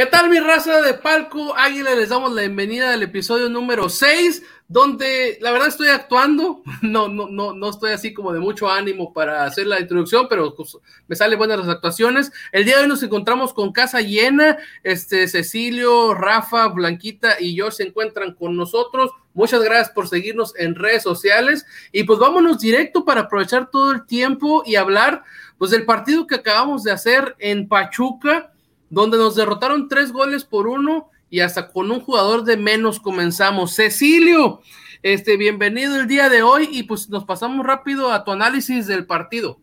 [0.00, 1.54] ¿Qué tal mi raza de palco?
[1.54, 7.08] Águila, les damos la bienvenida al episodio número 6, donde la verdad estoy actuando, no,
[7.08, 10.78] no, no, no estoy así como de mucho ánimo para hacer la introducción, pero pues,
[11.06, 12.32] me salen buenas las actuaciones.
[12.50, 17.70] El día de hoy nos encontramos con casa llena, este Cecilio, Rafa, Blanquita y yo
[17.70, 19.10] se encuentran con nosotros.
[19.34, 24.06] Muchas gracias por seguirnos en redes sociales y pues vámonos directo para aprovechar todo el
[24.06, 25.24] tiempo y hablar
[25.58, 28.50] pues del partido que acabamos de hacer en Pachuca
[28.90, 33.76] donde nos derrotaron tres goles por uno y hasta con un jugador de menos comenzamos.
[33.76, 34.60] Cecilio,
[35.02, 39.06] este, bienvenido el día de hoy y pues nos pasamos rápido a tu análisis del
[39.06, 39.58] partido.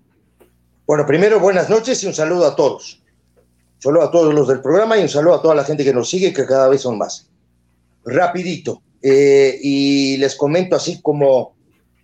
[0.87, 3.03] Bueno, primero buenas noches y un saludo a todos.
[3.75, 5.93] Un saludo a todos los del programa y un saludo a toda la gente que
[5.93, 7.29] nos sigue, que cada vez son más.
[8.05, 8.81] Rapidito.
[9.01, 11.55] Eh, y les comento así como,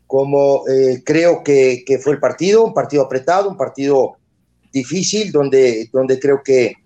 [0.05, 4.17] como eh, creo que, que, fue el partido, un partido apretado, un partido
[4.71, 6.82] difícil, donde, donde creo que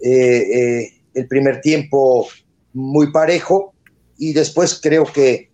[0.00, 2.26] eh, eh, el primer tiempo
[2.72, 3.74] muy parejo
[4.16, 5.50] y después creo que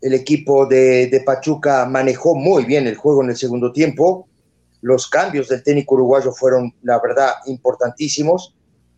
[0.00, 4.28] el equipo de, Pachuca manejó muy bien el juego en el segundo tiempo.
[4.82, 8.54] Los cambios del técnico uruguayo fueron, la verdad, importantísimos.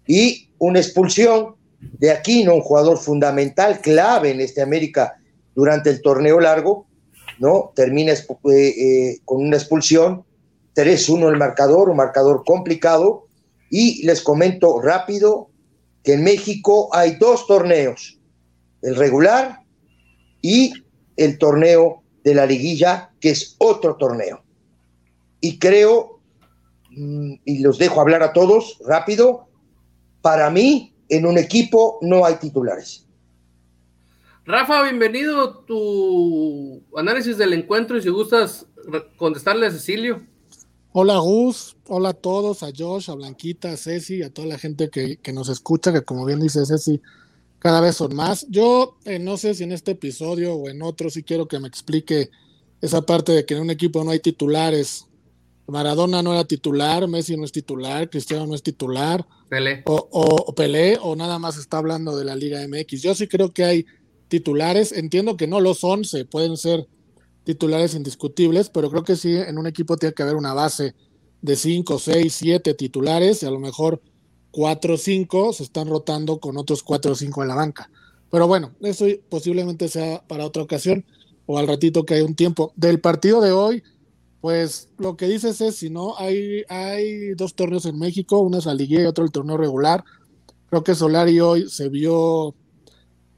[0.09, 5.17] Y una expulsión de Aquino, un jugador fundamental, clave en este América
[5.55, 6.87] durante el torneo largo,
[7.39, 7.73] ¿no?
[7.77, 10.25] Termina eh, con una expulsión,
[10.75, 13.26] 3-1 el marcador, un marcador complicado,
[13.71, 15.51] y les comento rápido
[16.03, 18.19] que en México hay dos torneos,
[18.83, 19.61] el regular
[20.41, 20.73] y
[21.17, 24.43] el torneo de la liguilla, que es otro torneo.
[25.41, 26.21] Y creo,
[26.91, 29.49] mm, y los dejo hablar a todos rápido,
[30.23, 33.07] para mí en un equipo no hay titulares.
[34.45, 38.67] Rafa, bienvenido tu análisis del encuentro y si gustas
[39.17, 40.25] contestarle a Cecilio.
[40.99, 44.89] Hola Gus, hola a todos, a Josh, a Blanquita, a Ceci, a toda la gente
[44.89, 47.03] que, nos escucha, que como bien dice Ceci,
[47.59, 48.47] cada vez son más.
[48.49, 51.69] Yo eh, no sé si en este episodio o en otro sí quiero que me
[51.69, 52.31] explique
[52.81, 55.07] esa parte de que en un equipo no hay titulares.
[55.67, 59.27] Maradona no era titular, Messi no es titular, Cristiano no es titular.
[59.51, 59.83] Pelé.
[59.85, 63.03] O, o, Pelé, o nada más está hablando de la Liga MX.
[63.03, 63.87] Yo sí creo que hay
[64.29, 66.89] titulares, entiendo que no los 11, pueden ser
[67.47, 70.97] titulares indiscutibles, pero creo que sí, en un equipo tiene que haber una base
[71.43, 74.03] de 5, 6, 7 titulares y a lo mejor
[74.51, 77.89] 4 o 5 se están rotando con otros 4 o 5 en la banca.
[78.33, 81.05] Pero bueno, eso posiblemente sea para otra ocasión
[81.47, 82.73] o al ratito que hay un tiempo.
[82.75, 83.85] Del partido de hoy,
[84.41, 88.67] pues lo que dices es, si no, hay, hay dos torneos en México, uno es
[88.67, 90.03] la liguilla y otro el torneo regular.
[90.69, 92.57] Creo que Solari hoy se vio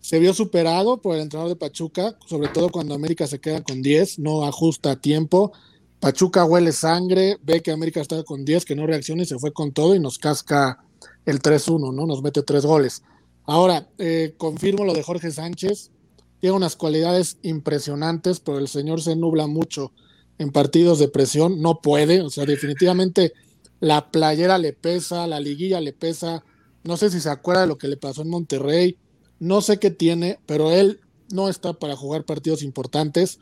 [0.09, 3.83] se vio superado por el entrenador de Pachuca, sobre todo cuando América se queda con
[3.83, 5.53] 10, no ajusta a tiempo.
[6.01, 9.53] Pachuca huele sangre, ve que América está con 10, que no reacciona y se fue
[9.53, 10.83] con todo y nos casca
[11.27, 12.07] el 3-1, ¿no?
[12.07, 13.03] Nos mete tres goles.
[13.45, 15.91] Ahora, eh, confirmo lo de Jorge Sánchez,
[16.41, 19.93] tiene unas cualidades impresionantes, pero el señor se nubla mucho
[20.39, 23.35] en partidos de presión, no puede, o sea, definitivamente
[23.79, 26.47] la playera le pesa, la liguilla le pesa,
[26.83, 28.97] no sé si se acuerda de lo que le pasó en Monterrey,
[29.39, 31.01] no sé qué tiene, pero él
[31.31, 33.39] no está para jugar partidos importantes.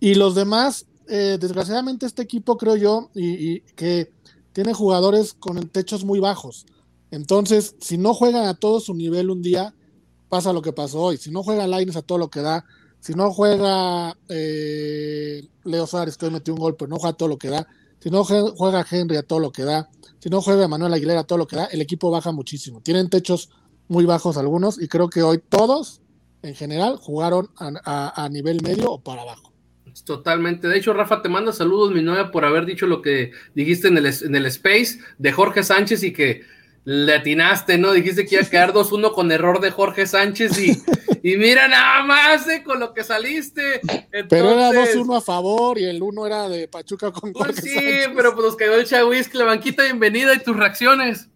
[0.00, 4.10] Y los demás, eh, desgraciadamente este equipo creo yo, y, que
[4.52, 6.66] tiene jugadores con techos muy bajos.
[7.10, 9.74] Entonces, si no juegan a todo su nivel un día,
[10.28, 11.18] pasa lo que pasó hoy.
[11.18, 12.64] Si no juega Laines a todo lo que da,
[13.00, 17.16] si no juega eh, Leo Suárez, que hoy metió un gol, pero no juega a
[17.16, 17.66] todo lo que da,
[18.00, 19.88] si no juega Henry a todo lo que da,
[20.18, 22.80] si no juega Manuel Aguilera a todo lo que da, el equipo baja muchísimo.
[22.80, 23.50] Tienen techos
[23.88, 26.00] muy bajos algunos, y creo que hoy todos,
[26.42, 29.52] en general, jugaron a, nivel medio o para abajo.
[30.04, 30.68] Totalmente.
[30.68, 33.98] De hecho, Rafa, te manda saludos, mi novia, por haber dicho lo que dijiste en
[33.98, 36.42] el, en el Space de Jorge Sánchez y que
[36.84, 37.92] le atinaste, ¿no?
[37.92, 40.82] Dijiste que iba a quedar 2-1 con error de Jorge Sánchez y,
[41.22, 43.80] y mira nada más eh, con lo que saliste.
[44.28, 47.76] pero era 2-1 a favor y el 1 era de Pachuca con pues sí,
[48.16, 51.28] pero pues nos quedó el Chahuisque, la banquita, bienvenida y tus reacciones.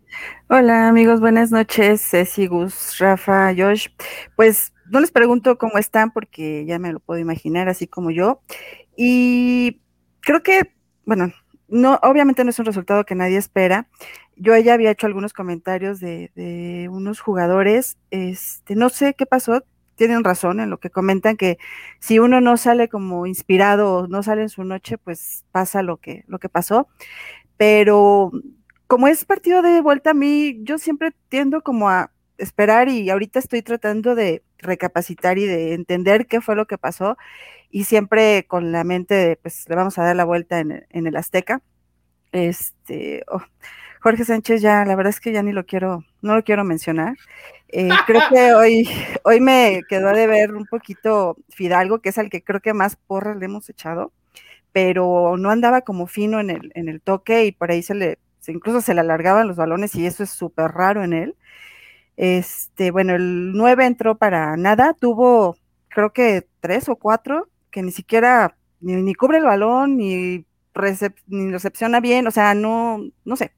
[0.48, 3.88] Hola amigos, buenas noches, Ceci, Gus, Rafa, Josh.
[4.36, 8.40] Pues no les pregunto cómo están porque ya me lo puedo imaginar, así como yo.
[8.96, 9.80] Y
[10.20, 10.72] creo que,
[11.04, 11.32] bueno,
[11.68, 13.88] no, obviamente no es un resultado que nadie espera.
[14.36, 19.64] Yo ya había hecho algunos comentarios de, de unos jugadores, este, no sé qué pasó,
[19.96, 21.58] tienen razón en lo que comentan que
[21.98, 25.96] si uno no sale como inspirado o no sale en su noche, pues pasa lo
[25.96, 26.88] que, lo que pasó.
[27.56, 28.30] Pero
[28.86, 33.38] como es partido de vuelta a mí, yo siempre tiendo como a esperar y ahorita
[33.38, 37.16] estoy tratando de recapacitar y de entender qué fue lo que pasó
[37.70, 41.16] y siempre con la mente de, pues le vamos a dar la vuelta en, el
[41.16, 41.62] Azteca.
[42.32, 43.42] Este, oh,
[44.00, 47.16] Jorge Sánchez ya, la verdad es que ya ni lo quiero, no lo quiero mencionar.
[47.68, 48.88] Eh, creo que hoy,
[49.24, 52.96] hoy me quedó de ver un poquito Fidalgo, que es al que creo que más
[52.96, 54.12] porras le hemos echado,
[54.72, 58.18] pero no andaba como fino en el, en el toque y por ahí se le,
[58.52, 61.36] incluso se le alargaban los balones y eso es súper raro en él.
[62.16, 65.56] Este, bueno, el 9 entró para nada, tuvo
[65.88, 70.44] creo que tres o cuatro que ni siquiera ni, cubre el balón, ni,
[71.26, 73.52] ni recepciona bien, o sea, no, no sé,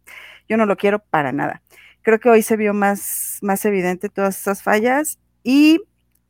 [0.48, 1.62] yo no lo quiero para nada.
[2.02, 5.80] Creo que hoy se vio más, más evidente todas esas fallas y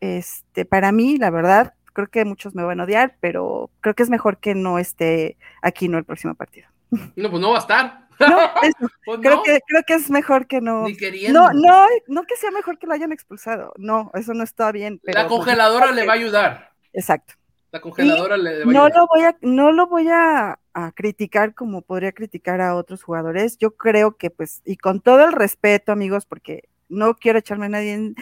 [0.01, 4.03] este, para mí, la verdad, creo que muchos me van a odiar, pero creo que
[4.03, 6.69] es mejor que no esté aquí no el próximo partido.
[7.17, 8.08] No, pues no va a estar.
[8.21, 8.27] No,
[9.05, 10.87] pues creo, Que, creo que es mejor que no.
[11.31, 13.73] No, no, no que sea mejor que lo hayan expulsado.
[13.77, 15.01] No, eso no está bien.
[15.05, 16.73] la congeladora le va a ayudar.
[16.93, 17.35] Exacto.
[17.71, 20.59] La congeladora le va no a Lo voy a, no lo voy a,
[20.95, 23.59] criticar como podría criticar a otros jugadores.
[23.59, 27.71] Yo creo que, pues, y con todo el respeto, amigos, porque no quiero echarme a
[27.71, 28.15] nadie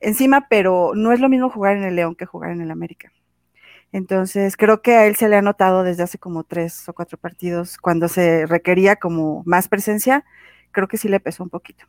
[0.00, 3.12] encima, pero no es lo mismo jugar en el León que jugar en el América.
[3.96, 7.16] Entonces, creo que a él se le ha notado desde hace como tres o cuatro
[7.16, 10.22] partidos, cuando se requería como más presencia,
[10.70, 11.86] creo que sí le pesó un poquito.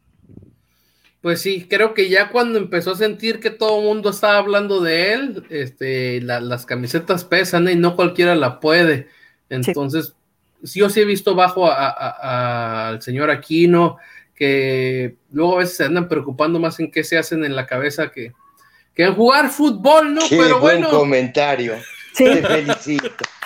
[1.19, 4.80] Pues sí, creo que ya cuando empezó a sentir que todo el mundo estaba hablando
[4.80, 7.74] de él, este, las camisetas pesan ¿eh?
[7.74, 9.09] y no cualquiera la puede.
[9.50, 10.15] Entonces,
[10.63, 10.80] sí.
[10.80, 13.98] yo sí he visto bajo al señor Aquino,
[14.33, 18.13] que luego a veces se andan preocupando más en qué se hacen en la cabeza
[18.13, 18.31] que,
[18.95, 20.21] que en jugar fútbol, ¿no?
[20.30, 21.75] Qué Pero buen comentario.
[22.18, 23.10] Te felicito.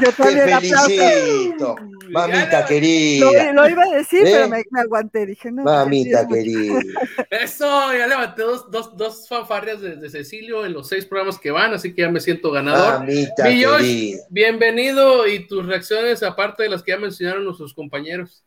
[0.00, 1.76] Yo Te felicito,
[2.08, 3.52] mamita querida.
[3.52, 4.64] Lo, iba a decir, pero ¿Eh?
[4.70, 5.26] me, aguanté.
[5.26, 5.62] Dije, no.
[5.62, 6.80] Mamita querida.
[7.30, 11.74] Eso, ya levanté dos, dos, dos fanfarrias de, Cecilio en los seis programas que van,
[11.74, 13.00] así que ya me siento ganador.
[13.00, 14.24] Mamita querida.
[14.30, 18.42] bienvenido y tus reacciones, aparte de las que ya mencionaron nuestros compañeros.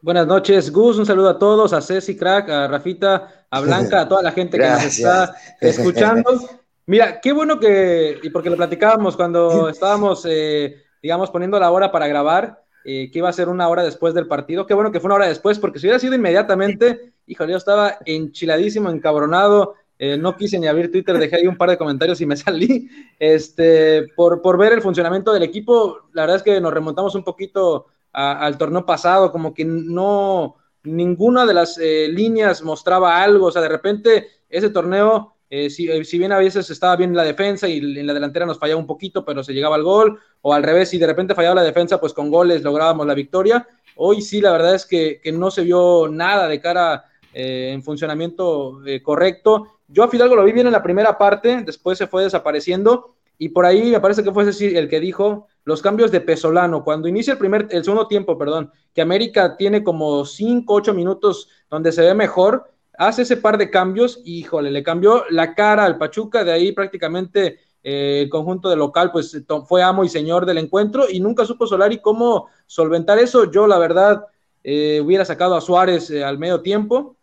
[0.00, 0.96] Buenas noches, Gus.
[0.96, 4.56] Un saludo a todos, a Ceci Crack, a Rafita, a Blanca, a toda la gente
[4.56, 6.59] que nos está escuchando.
[6.90, 11.92] Mira, qué bueno que, y porque lo platicábamos cuando estábamos, eh, digamos, poniendo la hora
[11.92, 14.66] para grabar, eh, que iba a ser una hora después del partido.
[14.66, 17.98] Qué bueno que fue una hora después, porque si hubiera sido inmediatamente, híjole, yo estaba
[18.04, 19.76] enchiladísimo, encabronado.
[20.00, 22.90] Eh, no quise ni abrir Twitter, dejé ahí un par de comentarios y me salí.
[23.20, 27.22] Este, por, por ver el funcionamiento del equipo, la verdad es que nos remontamos un
[27.22, 33.46] poquito al torneo pasado, como que no, ninguna de las líneas mostraba algo.
[33.46, 37.24] O sea, de repente ese torneo eh, eh, si, bien a veces estaba bien la
[37.24, 40.54] defensa y en la delantera nos fallaba un poquito, pero se llegaba al gol, o
[40.54, 43.66] al revés, si de repente fallaba la defensa, pues con goles lográbamos la victoria.
[43.96, 47.04] Hoy sí, la verdad es que, no se vio nada de cara
[47.34, 49.66] eh, en funcionamiento correcto.
[49.88, 53.48] Yo a Fidalgo lo vi bien en la primera parte, después se fue desapareciendo, y
[53.48, 56.84] por ahí me parece que fue el que dijo los cambios de Pesolano.
[56.84, 61.48] Cuando inicia el primer, el segundo tiempo, perdón, que América tiene como 5, 8 minutos
[61.68, 62.70] donde se ve mejor,
[63.00, 67.58] hace ese par de cambios, híjole, le cambió la cara al Pachuca, de ahí prácticamente
[67.82, 71.66] eh, el conjunto de local pues fue amo y señor del encuentro y nunca supo
[71.66, 73.50] Solari cómo solventar eso.
[73.50, 74.26] Yo la verdad
[74.62, 77.16] eh, hubiera sacado a Suárez eh, al medio tiempo,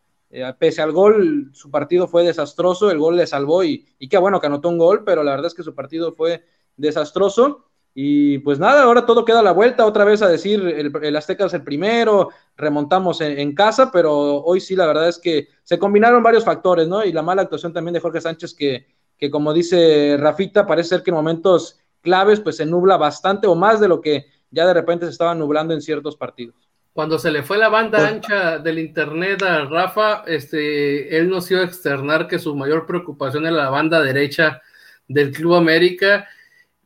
[0.60, 4.42] pese al gol, su partido fue desastroso, el gol le salvó y, y qué bueno
[4.42, 6.44] que anotó un gol, pero la verdad es que su partido fue
[6.76, 7.67] desastroso.
[8.00, 11.48] Y pues nada, ahora todo queda a la vuelta, otra vez a decir, el, Azteca
[11.48, 16.22] es el primero, remontamos en, casa, pero hoy sí la verdad es que se combinaron
[16.22, 17.04] varios factores, ¿no?
[17.04, 18.86] Y la mala actuación también de Jorge Sánchez, que,
[19.18, 23.56] que como dice Rafita, parece ser que en momentos claves pues se nubla bastante o
[23.56, 26.70] más de lo que ya de repente se estaba nublando en ciertos partidos.
[26.94, 31.62] Cuando se le fue la banda ancha del internet a Rafa, este, él nos iba
[31.62, 34.62] a externar que su mayor preocupación era la banda derecha
[35.08, 36.28] del Club América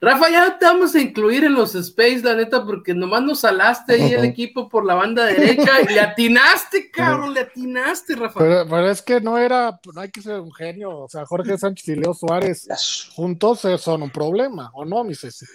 [0.04, 3.94] Rafa, ya te vamos a incluir en los Space, la neta, porque nomás nos salaste
[3.94, 8.40] ahí el equipo por la banda derecha y le atinaste, cabrón, le atinaste, Rafa.
[8.40, 11.88] Pero, es que no era, no hay que ser un genio, o sea, Jorge Sánchez
[11.90, 12.68] y Leo Suárez
[13.14, 15.46] juntos son un problema, ¿o no, mi Ceci?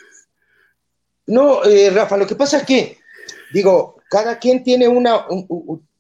[1.26, 2.99] No, eh, Rafa, lo que pasa es que,
[3.53, 5.26] digo, cada quien tiene una,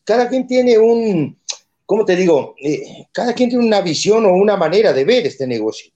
[0.04, 1.36] cada quien tiene un,
[1.84, 2.54] ¿cómo te digo?
[2.62, 5.90] Eh, cada quien tiene una visión o una manera de ver este negocio,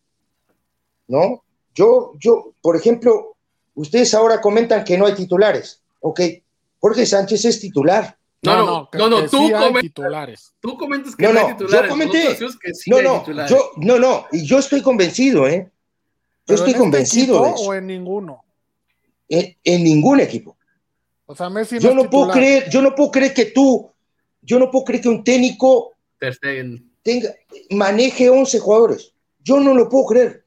[1.06, 1.44] ¿no?
[1.74, 3.36] Yo, yo, por ejemplo,
[3.74, 6.20] ustedes ahora comentan que no hay titulares, ¿ok?
[6.78, 8.16] Jorge Sánchez es titular.
[8.42, 10.54] No, no, no, no, tú, comentas, titulares.
[10.60, 11.82] tú comentas que no, hay titulares.
[11.82, 12.38] Yo comenté.
[12.86, 15.70] no, no, yo, no, no, y yo estoy convencido, ¿eh?
[16.46, 17.62] Yo estoy este convencido de eso.
[17.62, 18.42] ¿O en ninguno?
[19.28, 20.56] En, ningún equipo.
[21.26, 23.92] O sea, Messi yo no puedo creer, yo no puedo creer que tú,
[24.42, 25.92] yo no puedo creer que un técnico
[27.02, 27.34] tenga,
[27.70, 29.12] maneje 11 jugadores.
[29.38, 30.39] Yo no lo puedo creer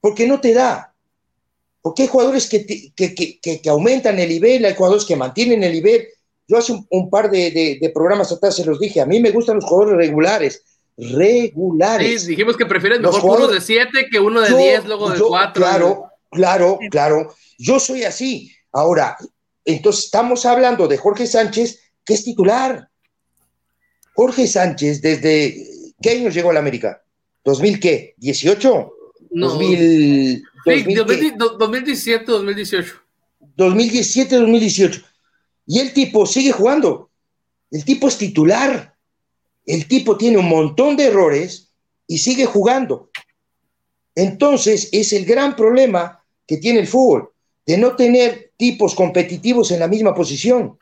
[0.00, 0.94] porque no te da.
[1.80, 6.08] Porque hay jugadores que, que, aumentan el nivel, hay jugadores que mantienen el nivel,
[6.48, 9.64] yo hace un, par de, programas atrás se los dije, a mí me gustan los
[9.66, 10.64] jugadores regulares,
[10.96, 12.22] regulares.
[12.22, 15.52] Sí, dijimos que prefieres mejor uno de 7 que uno de 10, luego de 4.
[15.52, 17.34] Claro, claro, claro.
[17.58, 18.50] Yo soy así.
[18.72, 19.16] Ahora,
[19.64, 22.88] entonces estamos hablando de Jorge Sánchez, que es titular.
[24.14, 25.54] Jorge Sánchez, ¿desde
[26.00, 27.02] qué año llegó a la América?
[27.44, 28.14] ¿2000 qué?
[28.18, 28.92] ¿18?
[29.30, 29.48] No.
[29.48, 32.94] 2000, 2017, 2018.
[33.56, 35.02] 2017, 2018.
[35.66, 37.10] Y el tipo sigue jugando.
[37.70, 38.94] El tipo es titular.
[39.66, 41.68] El tipo tiene un montón de errores
[42.06, 43.10] y sigue jugando.
[44.14, 47.30] Entonces es el gran problema que tiene el fútbol,
[47.66, 50.78] de no tener tipos competitivos en la misma posición.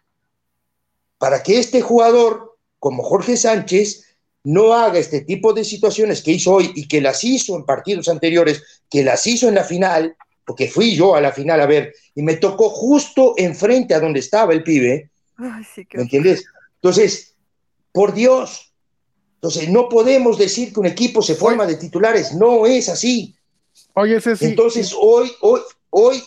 [1.18, 4.05] Para que este jugador, como Jorge Sánchez,
[4.46, 8.06] no haga este tipo de situaciones que hizo hoy y que las hizo en partidos
[8.06, 11.92] anteriores, que las hizo en la final, porque fui yo a la final a ver,
[12.14, 15.10] y me tocó justo enfrente a donde estaba el pibe.
[15.36, 16.44] ¿Me entiendes?
[16.76, 17.34] Entonces,
[17.90, 18.72] por Dios,
[19.34, 23.34] entonces no podemos decir que un equipo se forma de titulares, no es así.
[23.94, 24.44] Oye, ese sí.
[24.44, 25.60] Entonces, hoy, hoy,
[25.90, 26.22] hoy,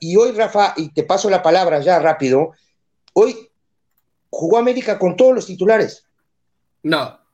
[0.00, 2.52] y hoy, Rafa, y te paso la palabra ya rápido,
[3.12, 3.36] hoy
[4.30, 6.06] jugó América con todos los titulares.
[6.82, 7.27] No.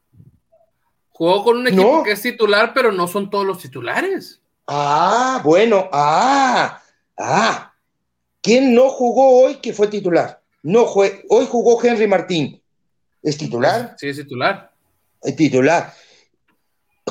[1.14, 4.40] Jugó con un equipo que es titular, pero no son todos los titulares.
[4.66, 6.82] Ah, bueno, ah,
[7.16, 7.72] ah.
[8.42, 10.42] ¿Quién no jugó hoy que fue titular?
[10.62, 12.60] No fue, hoy jugó Henry Martín.
[13.22, 13.94] ¿Es titular?
[13.96, 14.72] Sí, es titular.
[15.22, 15.94] Es titular.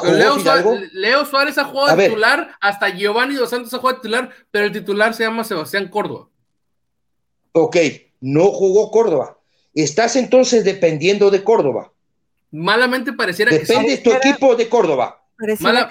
[0.04, 4.66] Leo Suárez, Leo Suárez, ha jugado titular, hasta Giovanni Dos Santos ha jugado titular, pero
[4.66, 6.28] el titular se llama Sebastián Córdoba.
[7.54, 7.78] Ok,
[8.20, 9.38] no jugó Córdoba.
[9.74, 11.93] Estás entonces dependiendo de Córdoba.
[12.54, 13.74] Malamente pareciera que sí.
[13.74, 15.26] Depende tu equipo de Córdoba.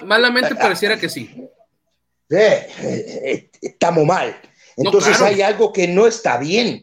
[0.05, 1.29] malamente pareciera que sí.
[2.29, 4.33] Eh, eh, estamos mal.
[4.77, 6.81] Entonces hay algo que no está bien.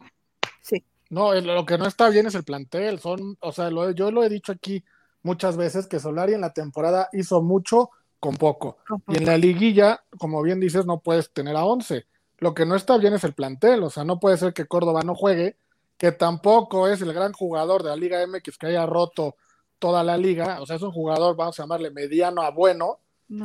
[0.61, 0.85] Sí.
[1.09, 3.01] No, lo que no está bien es el plantel.
[3.01, 4.85] Son, o sea, yo lo he dicho aquí
[5.23, 7.89] muchas veces que Solari en la temporada hizo mucho
[8.21, 8.77] con poco.
[9.09, 12.05] Y en la liguilla, como bien dices, no puedes tener a 11.
[12.37, 13.83] Lo que no está bien es el plantel.
[13.83, 15.57] O sea, no puede ser que Córdoba no juegue,
[15.97, 19.37] que tampoco es el gran jugador de la Liga MX que haya roto
[19.81, 20.61] toda la liga.
[20.61, 23.01] O sea, es un jugador, vamos a llamarle mediano a bueno,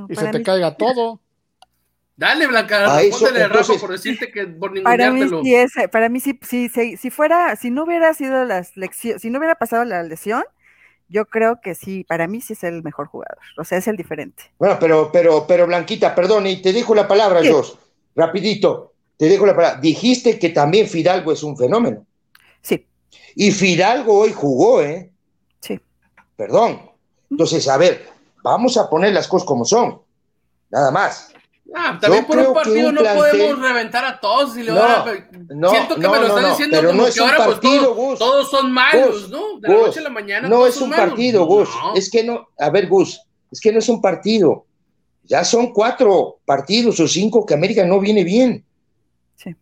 [0.07, 1.19] y se te caiga todo.
[2.17, 6.39] Dale, Blanca, respóndele Rafa por decirte que por para mí sí es, para mí sí,
[6.41, 10.43] sí, si fuera, si no hubiera sido las lecciones, si no hubiera pasado la lesión,
[11.09, 13.97] yo creo que sí, para mí sí es el mejor jugador, o sea, es el
[13.97, 14.43] diferente.
[14.57, 17.51] Bueno, pero, pero, pero Blanquita, perdón, y te dejo la palabra, sí.
[18.15, 19.81] rapidito, te dejo la palabra.
[19.81, 22.05] Dijiste que también Fidalgo es un fenómeno.
[22.61, 22.85] Sí.
[23.35, 25.11] Y Fidalgo hoy jugó, ¿eh?
[26.35, 26.91] Perdón.
[27.29, 28.07] Entonces, a ver,
[28.43, 30.01] vamos a poner las cosas como son.
[30.69, 31.33] Nada más.
[31.73, 35.05] Ah, también por un partido no podemos reventar a todos y le no,
[35.49, 38.19] no, Siento que me lo están diciendo como no es que ahora pues, partido, pues,
[38.19, 39.59] todos, todos, son malos, ¿no?
[39.59, 40.47] De la noche a la mañana.
[40.47, 41.69] No es un partido, Gus.
[41.95, 44.65] Es que no, a ver, Gus, es que no es un partido.
[45.23, 48.63] Ya son cuatro partidos o cinco que América no viene bien.
[49.35, 49.55] Sí.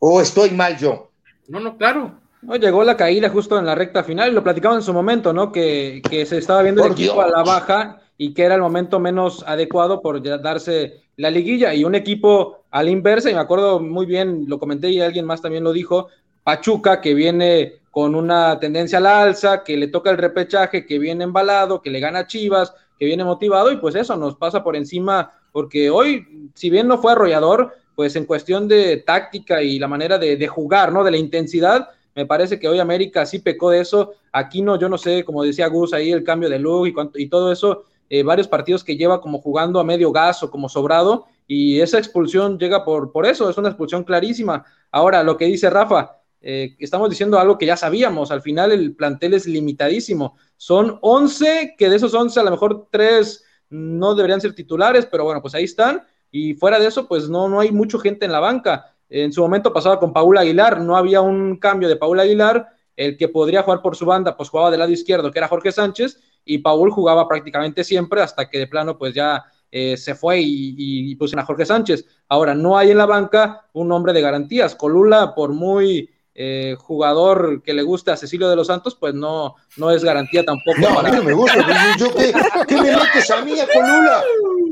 [0.00, 1.12] O estoy mal yo.
[1.48, 2.20] No, no, claro.
[2.46, 5.50] No, llegó la caída justo en la recta final, lo platicamos en su momento, ¿no?
[5.50, 9.00] Que, que se estaba viendo el equipo a la baja y que era el momento
[9.00, 13.80] menos adecuado por darse la liguilla y un equipo a la inversa, y me acuerdo
[13.80, 16.06] muy bien, lo comenté y alguien más también lo dijo,
[16.44, 21.00] Pachuca que viene con una tendencia a la alza, que le toca el repechaje, que
[21.00, 24.76] viene embalado, que le gana Chivas, que viene motivado y pues eso nos pasa por
[24.76, 29.88] encima, porque hoy, si bien no fue arrollador, pues en cuestión de táctica y la
[29.88, 31.02] manera de, de jugar, ¿no?
[31.02, 34.14] De la intensidad, me parece que hoy América sí pecó de eso.
[34.32, 37.28] Aquí no, yo no sé, como decía Gus, ahí el cambio de look y, y
[37.28, 41.26] todo eso, eh, varios partidos que lleva como jugando a medio gas o como sobrado,
[41.46, 44.64] y esa expulsión llega por, por eso, es una expulsión clarísima.
[44.90, 48.96] Ahora, lo que dice Rafa, eh, estamos diciendo algo que ya sabíamos, al final el
[48.96, 50.36] plantel es limitadísimo.
[50.56, 55.24] Son 11, que de esos 11 a lo mejor 3 no deberían ser titulares, pero
[55.24, 56.02] bueno, pues ahí están.
[56.30, 58.95] Y fuera de eso, pues no, no hay mucha gente en la banca.
[59.08, 63.16] En su momento pasaba con Paul Aguilar, no había un cambio de Paul Aguilar, el
[63.16, 66.20] que podría jugar por su banda, pues jugaba del lado izquierdo, que era Jorge Sánchez,
[66.44, 70.74] y Paul jugaba prácticamente siempre hasta que de plano pues ya eh, se fue y,
[70.78, 72.06] y, pusieron a Jorge Sánchez.
[72.28, 74.74] Ahora, no hay en la banca un hombre de garantías.
[74.74, 79.56] Colula, por muy eh, jugador que le guste a Cecilio de los Santos, pues no,
[79.78, 80.78] no es garantía tampoco.
[80.78, 81.96] No, a mí no me gusta.
[81.98, 82.30] Yo, ¿qué,
[82.68, 84.22] ¿qué, me metes a mí a Colula?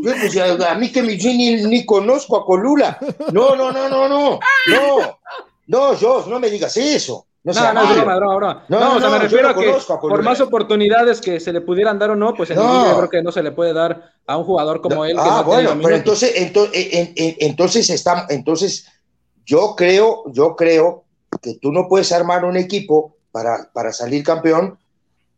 [0.02, 2.98] Yo, pues, a, mí que me, ni, ni, conozco a Colula.
[3.32, 4.38] No, no, no, no, no.
[4.66, 5.18] No,
[5.66, 7.26] no, Jos, no me digas eso.
[7.44, 8.64] No, no, no, broma, broma, broma.
[8.68, 11.98] No, no, o sea, me refiero a que por más oportunidades que se le pudieran
[11.98, 12.90] dar o no, pues en no.
[12.90, 15.16] yo creo que no se le puede dar a un jugador como él.
[15.18, 16.72] ah, bueno, pero entonces, entonces,
[17.14, 18.86] entonces, está, entonces,
[19.46, 21.03] yo creo, yo creo
[21.44, 24.78] que tú no puedes armar un equipo para, para salir campeón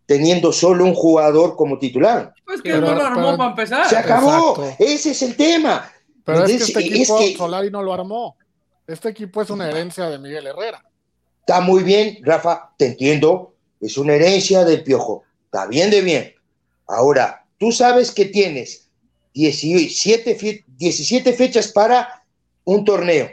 [0.06, 2.32] teniendo solo un jugador como titular.
[2.44, 3.88] Pues que no lo armó para empezar.
[3.88, 4.56] Se acabó.
[4.78, 5.90] Ese es el tema.
[6.24, 8.36] Pero es que este equipo Solari no lo armó.
[8.86, 10.84] Este equipo es una herencia de Miguel Herrera.
[11.40, 13.54] Está muy bien, Rafa, te entiendo.
[13.80, 15.24] Es una herencia del piojo.
[15.44, 16.34] Está bien de bien.
[16.86, 18.88] Ahora, tú sabes que tienes
[19.34, 22.24] 17, 17 fechas para
[22.64, 23.28] un torneo.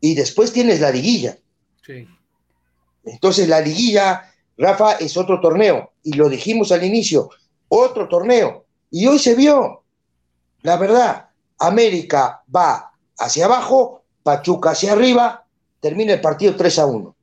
[0.00, 1.38] Y después tienes la liguilla.
[1.84, 2.08] Sí.
[3.04, 5.92] Entonces, la liguilla Rafa, es otro torneo.
[6.02, 7.30] Y lo dijimos al inicio,
[7.68, 8.66] otro torneo.
[8.90, 9.82] Y hoy se vio.
[10.62, 15.44] La verdad, América va hacia abajo, Pachuca hacia arriba,
[15.80, 17.16] termina el partido 3 a 1.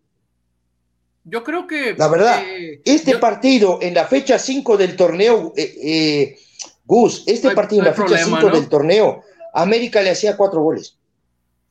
[1.23, 1.95] Yo creo que...
[1.97, 6.39] La verdad, eh, este partido en la fecha 5 del torneo, eh, eh,
[6.85, 10.97] Gus, este partido en la fecha 5 del torneo, América le hacía cuatro goles.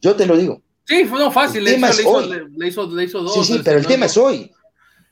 [0.01, 0.63] Yo te lo digo.
[0.91, 2.21] Sí, fue no fácil, le hizo,
[2.59, 2.67] le,
[3.05, 3.47] hizo, dos.
[3.47, 4.51] Sí, sí, pero el tema es hoy.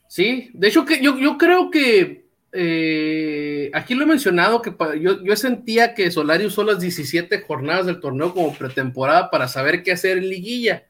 [0.09, 5.23] Sí, de hecho que yo, yo creo que eh, aquí lo he mencionado que yo,
[5.23, 9.93] yo, sentía que Solari usó las 17 jornadas del torneo como pretemporada para saber qué
[9.93, 10.85] hacer en liguilla.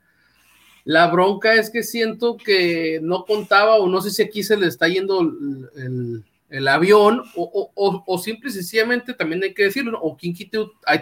[0.84, 4.68] La bronca es que siento que no contaba o no sé si aquí se le
[4.68, 10.00] está yendo el, el, avión o, o, o, simple y sencillamente también hay que decirlo,
[10.00, 10.34] o quien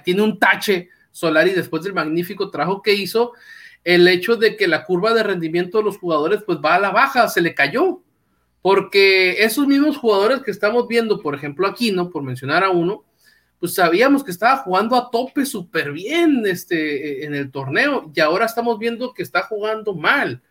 [0.02, 3.32] tiene un tache Solari después del magnífico trabajo que hizo,
[3.86, 6.90] el hecho de que la curva de rendimiento de los jugadores pues va a la
[6.90, 8.02] baja, se le cayó
[8.60, 12.10] porque esos mismos jugadores que estamos viendo, por ejemplo, aquí, ¿no?
[12.10, 13.04] Por mencionar a uno,
[13.60, 18.46] pues sabíamos que estaba jugando a tope súper bien este, en el torneo y ahora
[18.46, 20.42] estamos viendo que está jugando mal.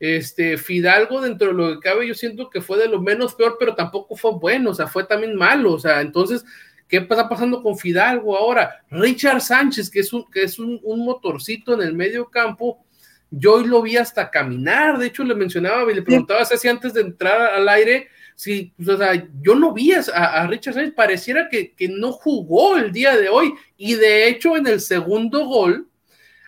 [0.00, 3.58] Este, Fidalgo, dentro de lo que cabe, yo siento que fue de lo menos peor,
[3.60, 6.46] pero tampoco fue bueno, o sea, fue también malo, o sea, entonces,
[6.88, 8.82] ¿qué está pasando con Fidalgo ahora?
[8.90, 12.84] Richard Sánchez, que es un, que es un, un motorcito en el medio campo,
[13.30, 16.94] yo hoy lo vi hasta caminar, de hecho le mencionaba y le preguntaba si antes
[16.94, 21.48] de entrar al aire, si, pues, o sea, yo no vi a, Richard Sánchez, pareciera
[21.50, 25.88] que, no jugó el día de hoy, y de hecho en el segundo gol,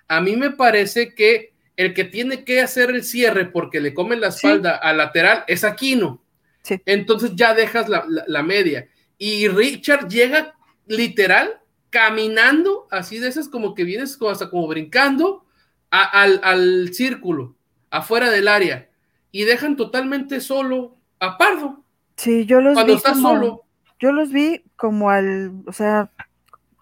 [0.08, 4.20] a mí me parece que el que tiene que hacer el cierre porque le comen
[4.20, 6.22] la espalda al lateral es Aquino.
[6.84, 8.86] Entonces ya dejas la, la media.
[9.22, 10.54] Y Richard llega
[10.86, 15.44] literal caminando, así de esas como que vienes hasta como brincando,
[15.90, 17.54] al, círculo,
[17.90, 18.88] afuera del área,
[19.30, 21.84] y dejan totalmente solo a Pardo.
[22.16, 23.64] Sí, yo los cuando está solo.
[23.98, 26.10] Yo los vi como al, o sea,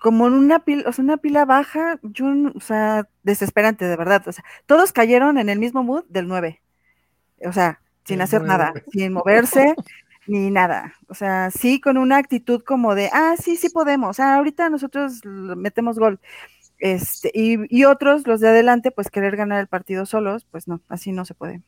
[0.01, 4.23] como en una pila, o sea, una pila baja, yo, o sea, desesperante, de verdad.
[4.29, 6.63] O sea, todos cayeron en el mismo mood del 9.
[7.47, 9.75] O sea, sin hacer nada, sin moverse,
[10.29, 10.95] ni nada.
[11.09, 14.21] O sea, sí con una actitud como de, ah, sí, sí podemos.
[14.21, 16.21] Ah, ahorita nosotros metemos gol.
[16.79, 21.11] Este, y, otros, los de adelante, pues querer ganar el partido solos, pues no, así
[21.11, 21.63] no se puede.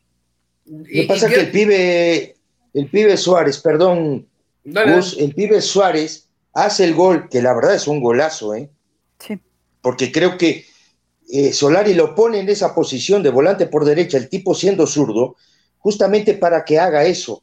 [0.66, 2.36] Lo que pasa es que el pibe,
[2.74, 4.28] el pibe Suárez, perdón,
[4.64, 8.70] el pibe Suárez hace el gol, que la verdad es un golazo, ¿eh?
[9.18, 9.40] Sí.
[9.80, 10.64] Porque creo que
[11.32, 15.36] eh, Solari lo pone en esa posición de volante por derecha, el tipo siendo zurdo,
[15.78, 17.42] justamente para que haga eso,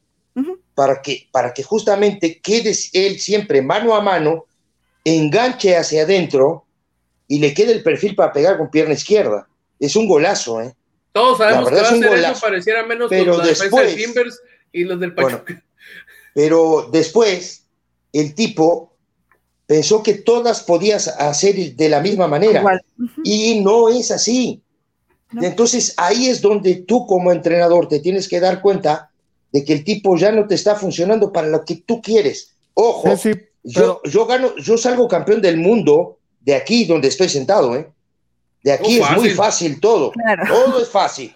[0.78, 4.46] para, que, para que justamente quede él siempre mano a mano,
[5.02, 6.66] enganche hacia adentro
[7.26, 9.48] y le queda el perfil para pegar con pierna izquierda.
[9.80, 10.72] Es un golazo, ¿eh?
[11.10, 15.00] Todos sabemos que va a ser eso, pareciera menos pero los después, Timbers y los
[15.00, 15.60] del Pachuca.
[16.32, 17.64] pero después,
[18.12, 18.94] el tipo
[19.66, 22.80] pensó que todas podías hacer de la misma manera.
[23.24, 24.62] Y no es así.
[25.42, 29.07] Entonces ahí es donde tú como entrenador te tienes que dar cuenta
[29.52, 32.54] de que el tipo ya no te está funcionando para lo que tú quieres.
[32.74, 33.08] Ojo,
[33.62, 37.90] yo, yo, gano, yo salgo campeón del mundo de aquí donde estoy sentado, ¿eh?
[38.62, 40.12] De aquí es muy fácil todo.
[40.48, 41.34] Todo es fácil.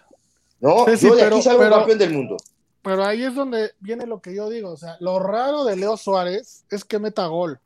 [0.61, 0.87] ¿No?
[0.95, 2.37] yo de aquí salgo campeón del mundo.
[2.83, 4.71] Pero ahí es donde viene lo que yo digo.
[4.71, 7.61] O sea, lo raro de Leo Suárez es que meta gol.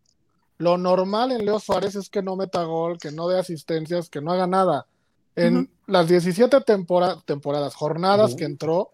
[0.59, 4.21] Lo normal en Leo Suárez es que no meta gol, que no dé asistencias, que
[4.21, 4.87] no haga nada.
[5.35, 8.93] En las 17 temporadas, jornadas que entró,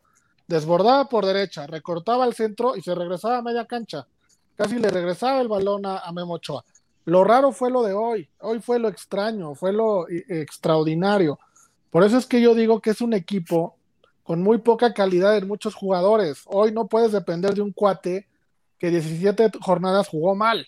[0.53, 4.07] desbordaba por derecha, recortaba al centro y se regresaba a media cancha.
[4.55, 6.63] Casi le regresaba el balón a, a Memo Ochoa.
[7.07, 11.39] Lo raro fue lo de hoy, hoy fue lo extraño, fue lo eh, extraordinario.
[11.91, 13.77] Por eso es que yo digo que es un equipo
[14.23, 16.43] con muy poca calidad en muchos jugadores.
[16.47, 18.29] Hoy no puedes depender de un cuate
[18.79, 20.67] que 17 jornadas jugó mal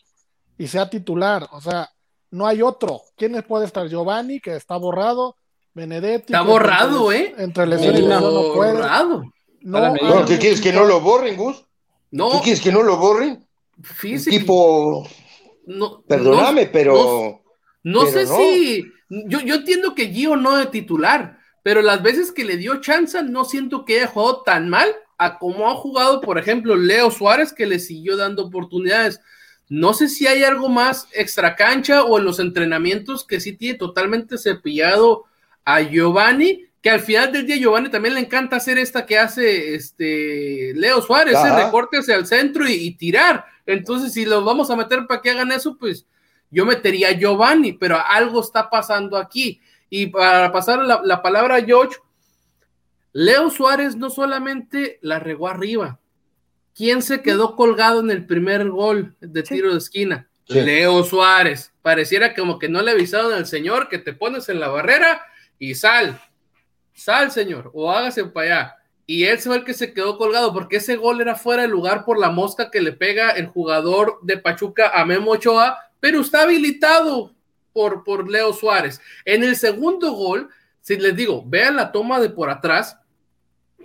[0.57, 1.47] y sea titular.
[1.53, 1.91] O sea,
[2.31, 3.03] no hay otro.
[3.17, 3.87] ¿Quién puede estar?
[3.89, 5.37] Giovanni, que está borrado.
[5.75, 6.33] Benedetti.
[6.33, 7.35] Está borrado, ¿eh?
[7.39, 8.73] Entre lesiones no, no puede.
[8.73, 9.25] Borrado.
[9.65, 11.65] No, ¿Qué quieres que no lo borren, Gus?
[12.11, 12.31] No.
[12.33, 13.45] ¿Qué quieres que no lo borren?
[13.83, 14.37] Físico.
[14.37, 15.09] Tipo
[15.67, 17.43] no, Perdóname, pero.
[17.83, 18.85] No, sé si.
[19.09, 23.23] Yo, yo entiendo que Gio no es titular, pero las veces que le dio chance
[23.23, 27.53] no siento que haya jugado tan mal a como ha jugado, por ejemplo, Leo Suárez,
[27.53, 29.21] que le siguió dando oportunidades.
[29.69, 33.79] No sé si hay algo más extra cancha o en los entrenamientos que sí tiene
[33.79, 35.25] totalmente cepillado
[35.65, 39.75] a Giovanni, que al final del día Giovanni también le encanta hacer esta que hace
[39.75, 43.47] este Leo Suárez, ese recorte hacia el centro y, tirar.
[43.65, 46.07] Entonces, si los vamos a meter para que hagan eso, pues
[46.51, 49.63] yo metería a Giovanni, pero algo está pasando aquí.
[49.89, 51.97] Y para pasar la, la palabra a George,
[53.15, 55.99] Leo Suárez no solamente la regó arriba,
[56.75, 60.29] ¿quién se quedó colgado en el primer gol de tiro de esquina?
[60.49, 61.73] Leo Suárez.
[61.81, 65.23] Pareciera como que no le avisaron al señor que te pones en la barrera
[65.59, 66.21] y sal,
[66.95, 68.77] sal señor, o hágase para allá.
[69.07, 72.05] Y él fue el que se quedó colgado porque ese gol era fuera de lugar
[72.05, 76.43] por la mosca que le pega el jugador de Pachuca a Memo Ochoa, pero está
[76.43, 77.35] habilitado
[77.73, 79.01] por, por Leo Suárez.
[79.27, 80.49] En el segundo gol,
[80.81, 82.97] si les digo, vean la toma de por atrás,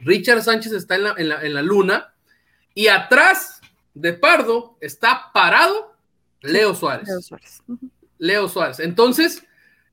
[0.01, 2.13] Richard Sánchez está en la, en la, luna
[2.73, 3.59] y atrás
[3.93, 5.95] de Pardo está parado
[6.41, 7.07] Leo Suárez.
[7.09, 7.63] Leo Suárez.
[8.17, 8.79] Leo Suárez.
[8.79, 9.43] Entonces,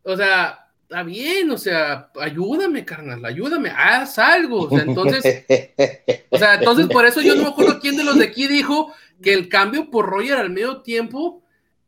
[0.05, 4.63] o sea, está bien, o sea, ayúdame, carnal, ayúdame, haz algo.
[4.63, 5.45] O sea, entonces,
[6.31, 8.93] o sea, entonces por eso yo no me acuerdo quién de los de aquí dijo
[9.21, 11.43] que el cambio por Roger al medio tiempo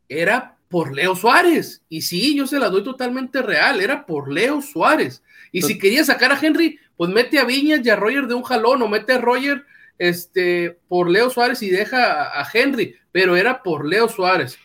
[0.08, 1.82] era por Leo Suárez.
[1.88, 5.22] Y sí, yo se la doy totalmente real, era por Leo Suárez.
[5.52, 8.42] Y si quería sacar a Henry, pues mete a Viñas y a Roger de un
[8.42, 9.64] jalón, o mete a Roger
[9.96, 14.58] este, por Leo Suárez y deja a, Henry, pero era por Leo Suárez.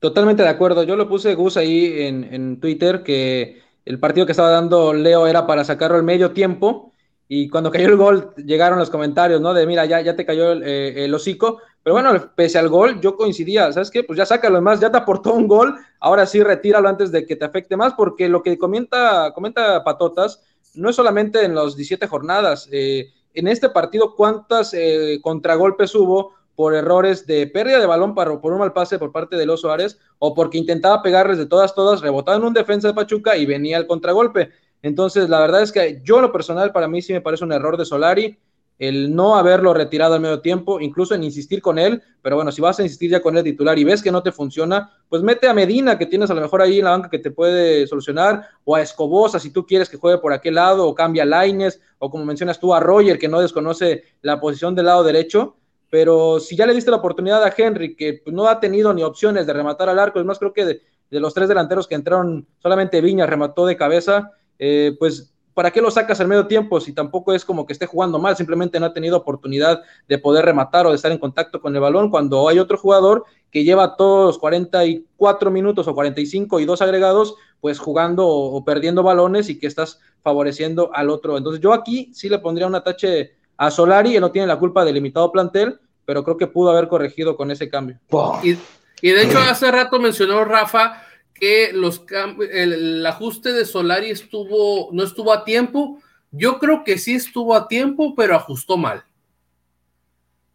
[0.00, 0.84] Totalmente de acuerdo.
[0.84, 5.46] Yo lo puse Gus ahí en, Twitter que el partido que estaba dando Leo era
[5.46, 6.92] para sacarlo al medio tiempo.
[7.26, 9.54] Y cuando cayó el gol, llegaron los comentarios, ¿no?
[9.54, 11.60] De mira, ya, ya te cayó el, eh, el hocico.
[11.82, 14.04] Pero bueno, pese al gol, yo coincidía, ¿sabes qué?
[14.04, 17.36] Pues ya sácalo más, ya te aportó un gol, ahora sí retíralo antes de que
[17.36, 20.42] te afecte más, porque lo que comenta, comenta Patotas
[20.74, 22.68] no es solamente en los 17 jornadas.
[22.72, 28.40] Eh, en este partido, ¿cuántas eh, contragolpes hubo por errores de pérdida de balón para,
[28.40, 31.74] por un mal pase por parte de los Suárez o porque intentaba pegarles de todas,
[31.74, 34.50] todas, rebotaba en un defensa de Pachuca y venía el contragolpe?
[34.82, 37.76] Entonces, la verdad es que yo, lo personal, para mí sí me parece un error
[37.76, 38.38] de Solari
[38.78, 42.60] el no haberlo retirado al medio tiempo, incluso en insistir con él, pero bueno, si
[42.60, 45.48] vas a insistir ya con el titular y ves que no te funciona, pues mete
[45.48, 48.48] a Medina, que tienes a lo mejor ahí en la banca que te puede solucionar,
[48.64, 51.80] o a Escobosa, si tú quieres que juegue por aquel lado, o cambia a Laines,
[51.98, 55.56] o como mencionas tú, a Roger, que no desconoce la posición del lado derecho,
[55.94, 59.04] pero si ya le diste la oportunidad a Henry, que pues, no ha tenido ni
[59.04, 62.48] opciones de rematar al arco, es más, creo que de, los tres delanteros que entraron,
[62.58, 66.92] solamente Viña remató de cabeza, eh, pues ¿para qué lo sacas al medio tiempo si
[66.92, 68.36] tampoco es como que esté jugando mal?
[68.36, 71.80] Simplemente no ha tenido oportunidad de poder rematar o de estar en contacto con el
[71.80, 76.82] balón cuando hay otro jugador que lleva todos los 44 minutos o 45 y dos
[76.82, 81.38] agregados, pues jugando o, perdiendo balones y que estás favoreciendo al otro.
[81.38, 84.84] Entonces yo aquí sí le pondría un atache a Solari, él no tiene la culpa
[84.84, 87.98] del limitado plantel, pero creo que pudo haber corregido con ese cambio.
[88.42, 88.56] Y,
[89.00, 91.02] y de hecho hace rato mencionó Rafa
[91.34, 92.04] que los
[92.50, 96.00] el, ajuste de Solari estuvo, no estuvo a tiempo.
[96.30, 99.04] Yo creo que sí estuvo a tiempo, pero ajustó mal.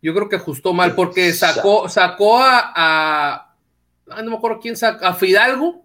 [0.01, 5.05] Yo creo que ajustó mal porque sacó, sacó a, a no me acuerdo quién sacó,
[5.05, 5.83] a Fidalgo,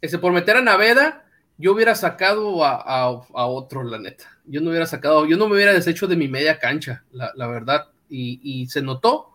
[0.00, 1.24] ese por meter a Naveda,
[1.58, 3.08] yo hubiera sacado a,
[3.46, 4.24] otro, la neta.
[4.44, 7.88] Yo no hubiera sacado, yo no me hubiera deshecho de mi media cancha, la, verdad.
[8.12, 9.32] Y, y se notó,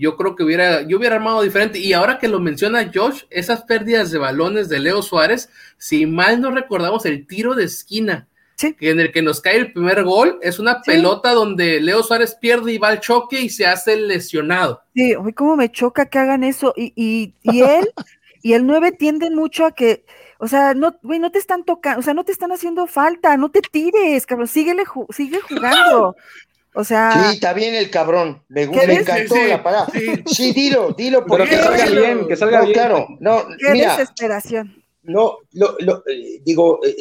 [0.00, 1.78] yo creo que hubiera, yo hubiera armado diferente.
[1.78, 6.40] Y ahora que lo menciona Josh, esas pérdidas de balones de Leo Suárez, si mal
[6.40, 10.38] no recordamos el tiro de esquina, que en el que nos cae el primer gol,
[10.42, 14.82] es una pelota donde Leo Suárez pierde y va al choque y se hace lesionado.
[14.94, 16.72] Sí, hoy cómo me choca que hagan eso.
[16.76, 17.90] Y, y, y él
[18.42, 20.04] y el 9 tienden mucho a que,
[20.38, 23.36] o sea, no, güey, no te están tocando, o sea, no te están haciendo falta,
[23.36, 26.16] no te tires, cabrón, síguele, sigue jugando.
[26.74, 27.12] O sea.
[27.12, 28.42] Sí, está bien el cabrón.
[28.48, 29.92] Me, me encantó la palabra.
[30.26, 30.52] Sí.
[30.52, 31.26] dilo, dilo.
[31.26, 32.72] Porque que salga bien, que salga bien.
[32.72, 34.82] Claro, no, Qué desesperación.
[35.02, 36.94] No, lo, lo, eh, digo, eh,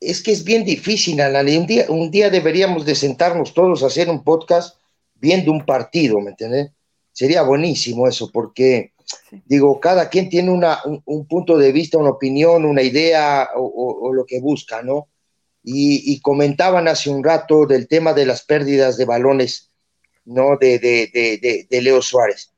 [0.00, 4.08] es que es bien difícil, Un día, un día deberíamos de sentarnos todos a hacer
[4.08, 4.78] un podcast
[5.16, 6.70] viendo un partido, ¿me entiendes?
[7.12, 8.92] Sería buenísimo eso, porque,
[9.46, 14.24] digo, cada quien tiene una, un, punto de vista, una opinión, una idea o lo
[14.24, 15.08] que busca, ¿no?
[15.70, 19.70] Y, comentaban hace un rato del tema de las pérdidas de balones,
[20.24, 20.56] ¿no?
[20.56, 22.52] De, de, Leo Suárez.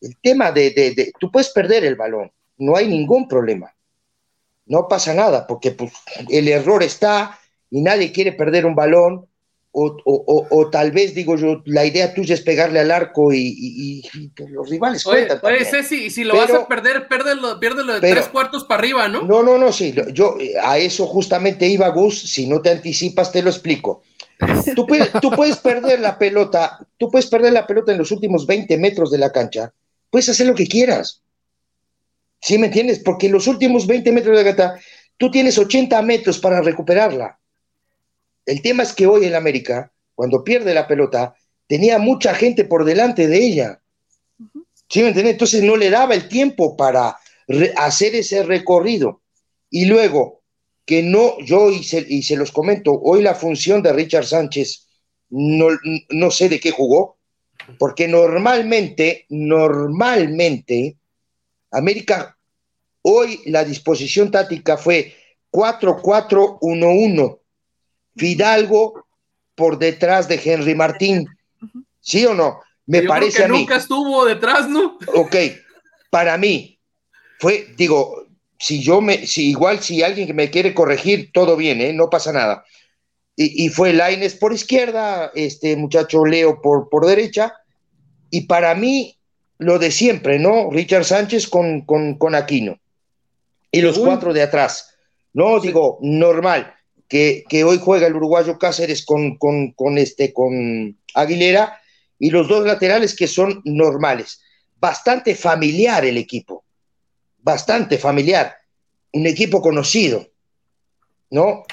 [0.00, 3.74] El tema de, tú puedes perder el balón, no hay ningún problema,
[4.66, 5.92] no pasa nada, porque pues,
[6.28, 7.38] el error está
[7.70, 9.26] y nadie quiere perder un balón,
[9.74, 14.02] o, tal vez, digo yo, la idea tuya es pegarle al arco y,
[14.48, 18.64] los rivales oye, Oye, Ceci, y si lo vas a perder, piérdelo, de tres cuartos
[18.64, 19.22] para arriba, ¿no?
[19.22, 23.42] No, no, no, sí, yo a eso justamente iba, Gus, si no te anticipas, te
[23.42, 24.02] lo explico.
[24.74, 28.44] Tú puedes, tú puedes perder la pelota, tú puedes perder la pelota en los últimos
[28.44, 29.72] 20 metros de la cancha,
[30.10, 31.22] puedes hacer lo que quieras.
[32.40, 32.98] ¿Sí me entiendes?
[32.98, 34.84] Porque en los últimos 20 metros de la cancha,
[35.16, 37.38] tú tienes 80 metros para recuperarla.
[38.46, 41.34] El tema es que hoy en América, cuando pierde la pelota,
[41.66, 43.80] tenía mucha gente por delante de ella.
[44.88, 45.34] ¿Sí me entiendes?
[45.34, 47.16] Entonces no le daba el tiempo para
[47.76, 49.22] hacer ese recorrido.
[49.70, 50.42] Y luego,
[50.84, 54.86] que no, yo y se, los comento, hoy la función de Richard Sánchez,
[55.30, 55.68] no,
[56.10, 57.16] no sé de qué jugó,
[57.78, 60.96] porque normalmente, normalmente,
[61.70, 62.36] América,
[63.02, 65.14] hoy la disposición táctica fue
[65.50, 67.41] 4-4-1-1
[68.16, 69.06] Fidalgo
[69.54, 71.26] por detrás de Henry Martín.
[72.00, 72.60] ¿Sí o no?
[72.86, 73.60] Me parece a mí.
[73.60, 74.98] Nunca estuvo detrás, ¿no?
[75.14, 75.36] Ok,
[76.10, 76.78] para mí
[77.38, 78.26] fue, digo,
[78.58, 81.92] si yo me, si igual si alguien que me quiere corregir, todo bien, ¿eh?
[81.92, 82.64] no pasa nada.
[83.34, 87.54] Y, fue Laines por izquierda, este muchacho Leo por, por derecha,
[88.30, 89.18] y para mí
[89.56, 90.70] lo de siempre, ¿no?
[90.70, 92.78] Richard Sánchez con, con, Aquino.
[93.70, 94.94] Y los cuatro de atrás.
[95.32, 96.74] No, digo, normal
[97.12, 101.78] que, hoy juega el uruguayo Cáceres con, con, este, con Aguilera
[102.18, 104.40] y los dos laterales que son normales.
[104.76, 106.64] Bastante familiar el equipo,
[107.36, 108.56] bastante familiar,
[109.12, 110.26] un equipo conocido,
[111.28, 111.64] ¿no?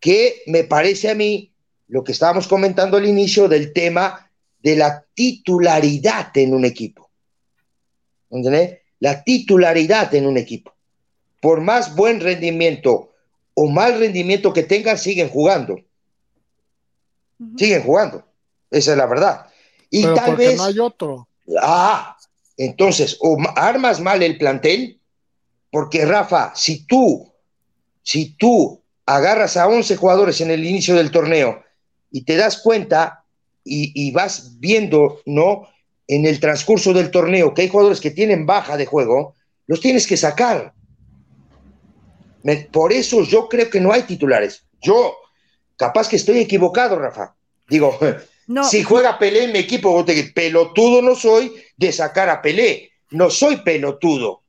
[0.00, 1.54] Que me parece a mí
[1.86, 7.08] lo que estábamos comentando al inicio del tema de la titularidad en un equipo.
[8.28, 8.78] ¿Entendés?
[8.98, 10.74] La titularidad en un equipo.
[11.40, 13.09] Por más buen rendimiento
[13.62, 15.78] o mal rendimiento que tengan, siguen jugando.
[17.58, 18.24] Siguen jugando.
[18.70, 19.46] Esa es la verdad.
[19.90, 20.56] Y tal vez.
[20.56, 21.28] No hay otro.
[21.60, 22.16] Ah,
[22.56, 24.98] entonces, o armas mal el plantel,
[25.70, 27.30] porque Rafa, si tú,
[28.02, 31.62] si tú agarras a 11 jugadores en el inicio del torneo
[32.10, 33.26] y te das cuenta
[33.62, 35.68] y, y vas viendo, ¿no?
[36.08, 39.34] En el transcurso del torneo que hay jugadores que tienen baja de juego,
[39.66, 40.72] los tienes que sacar
[42.70, 44.64] por eso yo creo que no hay titulares.
[44.80, 45.16] Yo,
[45.76, 47.34] capaz que estoy equivocado, Rafa.
[47.68, 47.98] Digo,
[48.70, 52.92] si juega Pelé en mi equipo, pelotudo no soy de sacar a Pelé.
[53.10, 54.42] No soy pelotudo.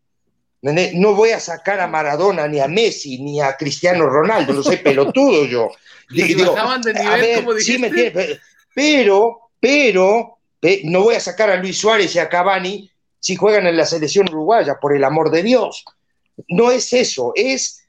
[0.61, 4.53] No voy a sacar a Maradona, ni a Messi, ni a Cristiano Ronaldo.
[4.53, 5.71] No soy pelotudo yo.
[6.09, 8.39] Digo, de nivel,
[8.73, 10.37] pero, pero,
[10.83, 14.27] no voy a sacar a Luis Suárez y a Cavani si juegan en la selección
[14.29, 15.85] uruguaya, por el amor de Dios.
[16.49, 17.80] No es eso, es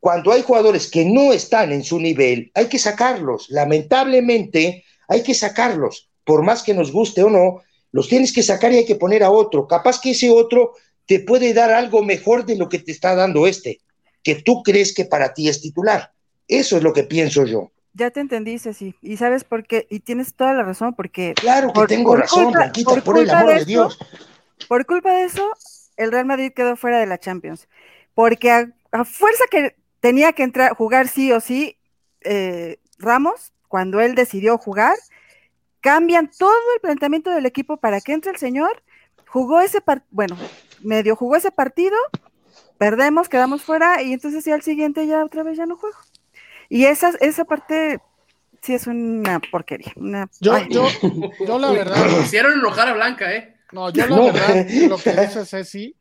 [0.00, 3.48] cuando hay jugadores que no están en su nivel, hay que sacarlos.
[3.50, 6.08] Lamentablemente, hay que sacarlos.
[6.24, 9.22] Por más que nos guste o no, los tienes que sacar y hay que poner
[9.22, 9.66] a otro.
[9.66, 10.74] Capaz que ese otro
[11.06, 13.80] te puede dar algo mejor de lo que te está dando este,
[14.22, 16.12] que tú crees que para ti es titular.
[16.46, 17.72] Eso es lo que pienso yo.
[17.94, 18.94] Ya te entendí, Ceci.
[19.02, 21.34] Y sabes por qué, y tienes toda la razón, porque.
[21.34, 23.98] Claro que tengo razón, Blanquita, por, el amor de, Dios.
[24.68, 25.50] Por culpa de eso,
[25.96, 27.68] el Real Madrid quedó fuera de la Champions.
[28.14, 31.76] Porque a fuerza que tenía que entrar, jugar sí o sí
[32.22, 34.96] eh, Ramos, cuando él decidió jugar,
[35.80, 38.82] cambian todo el planteamiento del equipo para que entre el señor,
[39.26, 40.36] jugó ese partido, bueno,
[40.82, 41.96] medio jugó ese partido,
[42.78, 45.96] perdemos, quedamos fuera y entonces ya al siguiente ya otra vez ya no juego.
[46.68, 48.00] Y esa, esa parte
[48.62, 49.92] sí es una porquería.
[50.40, 50.86] yo, yo,
[51.46, 52.20] yo, la verdad.
[52.20, 53.56] Hicieron enojar a Blanca, ¿eh?
[53.72, 55.94] No, yo la verdad, lo que dice Ceci,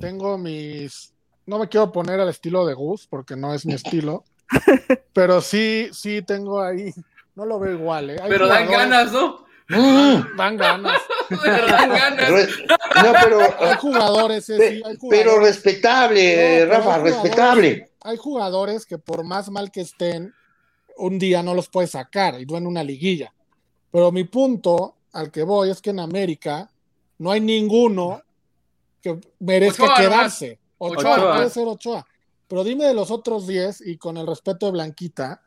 [0.00, 1.13] tengo mis
[1.46, 4.24] no me quiero poner al estilo de Gus, porque no es mi estilo,
[5.12, 6.92] pero sí, sí tengo ahí,
[7.34, 8.16] no lo veo igual, ¿eh?
[8.28, 9.44] pero dan ganas, ¿no?
[9.68, 10.36] Mm.
[10.36, 11.00] Dan ganas.
[11.28, 12.30] pero dan ganas.
[13.02, 15.08] No, pero, hay jugadores, sí, hay jugadores.
[15.10, 17.90] pero respetable, Rafa, respetable.
[18.02, 20.34] Hay jugadores que por más mal que estén,
[20.96, 23.32] un día no los puedes sacar y no en una liguilla.
[23.90, 26.70] Pero mi punto al que voy es que en América
[27.18, 28.22] no hay ninguno
[29.00, 30.58] que merezca quedarse.
[30.92, 32.06] Ochoa, puede ser Ochoa.
[32.48, 35.42] Pero dime de los otros 10, y con el respeto de Blanquita,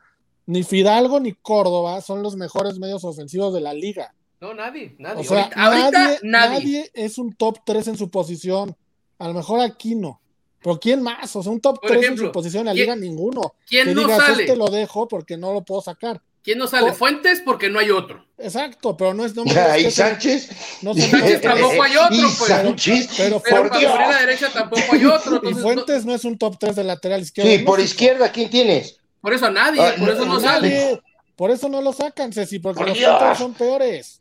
[0.46, 4.14] ni Fidalgo ni Córdoba son los mejores medios ofensivos de la liga.
[4.40, 5.20] No, nadie, nadie.
[5.20, 8.76] O sea, nadie, nadie, es un top 3 en su posición.
[9.18, 10.20] A lo mejor aquí no.
[10.62, 11.34] Pero ¿quién más?
[11.34, 13.54] O sea, un top 3 en su posición en la liga, ninguno.
[13.66, 14.44] ¿Quién no sale?
[14.44, 16.22] Este lo dejo porque no lo puedo sacar.
[16.42, 16.92] ¿Quién no sale?
[16.92, 18.27] Fuentes porque no hay otro.
[18.38, 20.48] Exacto, pero no es no ¿Y Sánchez?
[20.82, 22.50] No Sánchez tampoco hay otro, pues.
[22.50, 23.08] Sánchez?
[23.16, 25.40] Pero, pero, por la derecha tampoco hay otro.
[25.42, 26.14] y Fuentes no...
[26.14, 27.50] es un top 3 de lateral izquierdo.
[27.50, 29.00] Sí, por izquierda, ¿quién tienes?
[29.20, 31.02] Por eso a nadie, ah, por eso no, sale.
[31.34, 34.20] Por eso no lo sacan, Ceci, porque los otros son peores.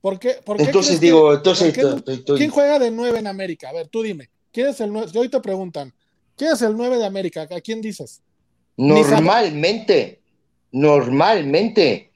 [0.00, 0.38] ¿Por qué?
[0.58, 1.76] entonces digo, entonces.
[2.36, 3.70] ¿Quién juega de nueve en América?
[3.70, 4.30] A ver, tú dime.
[4.52, 5.10] ¿Quién es el nueve?
[5.16, 5.92] Hoy te preguntan,
[6.36, 7.48] ¿quién es el nueve de América?
[7.50, 8.20] ¿A quién dices?
[8.76, 10.20] Normalmente,
[10.70, 12.12] normalmente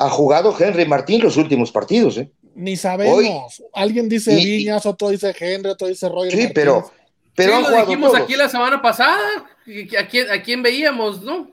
[0.00, 2.32] ha jugado Henry Martín los últimos partidos, ¿eh?
[2.54, 3.62] Ni sabemos.
[3.74, 6.32] Alguien dice Viñas, otro dice Henry, otro dice Roger.
[6.32, 6.90] Sí, pero.
[7.36, 9.20] Pero lo dijimos aquí la semana pasada.
[9.98, 11.52] ¿A quién, a quién veíamos, no?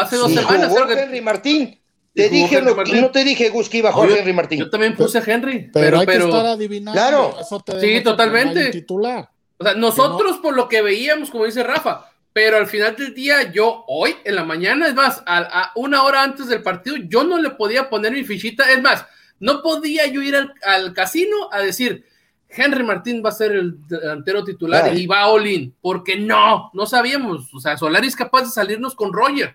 [0.00, 0.70] hace dos semanas.
[0.70, 1.78] Jugó Henry Martín.
[2.14, 4.60] Te dije, no, no, te dije, Gus, que iba a jugar Henry Martín.
[4.60, 5.70] Yo también puse Henry.
[5.72, 6.92] Pero, hay que estar adivinando.
[6.92, 7.36] Claro.
[7.80, 8.70] sí, totalmente.
[8.70, 9.28] Titular.
[9.58, 13.52] O sea, nosotros por lo que veíamos, como dice Rafa, pero al final del día,
[13.52, 17.40] yo hoy en la mañana, es más, a, una hora antes del partido, yo no
[17.40, 19.06] le podía poner mi fichita, es más,
[19.38, 22.04] no podía yo ir al, casino a decir,
[22.48, 26.86] Henry Martín va a ser el delantero titular y va a Olin, porque no, no
[26.86, 29.54] sabíamos, o sea, Solari es capaz de salirnos con Roger.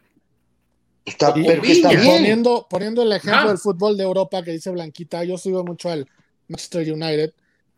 [1.04, 5.38] Está, pero está Poniendo, poniendo el ejemplo del fútbol de Europa que dice Blanquita, yo
[5.38, 6.08] sigo mucho al
[6.48, 7.34] Manchester United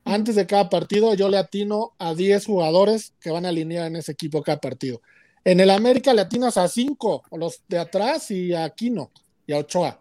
[0.06, 3.96] antes de cada partido yo le atino a 10 jugadores que van a alinear en
[3.96, 5.02] ese equipo cada partido.
[5.44, 9.12] En el América le atinas a 5, los de atrás y a Aquino
[9.48, 10.00] y a Ochoa.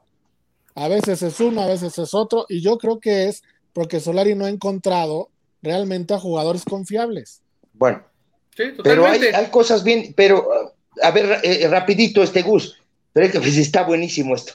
[0.74, 4.34] A veces es uno, a veces es otro, y yo creo que es porque Solari
[4.34, 5.30] no ha encontrado
[5.62, 7.42] realmente a jugadores confiables.
[7.72, 8.02] Bueno,
[8.82, 12.78] pero hay, cosas bien, pero a ver, eh, rapidito este Gus,
[13.12, 14.54] pero es que pues, está buenísimo esto.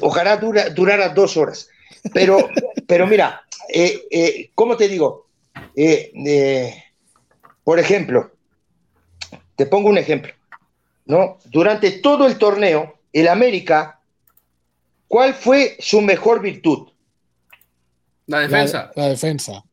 [0.00, 1.68] Ojalá dura, durara dos horas.
[2.14, 2.48] Pero,
[2.86, 5.26] pero mira, eh, eh, ¿cómo te digo?
[5.74, 6.82] Eh,
[7.64, 8.32] por ejemplo,
[9.54, 10.32] te pongo un ejemplo,
[11.06, 11.38] ¿no?
[11.46, 14.00] Durante todo el torneo, el América,
[15.08, 16.88] ¿cuál fue su mejor virtud?
[18.26, 18.90] La defensa.
[18.96, 19.64] La, defensa.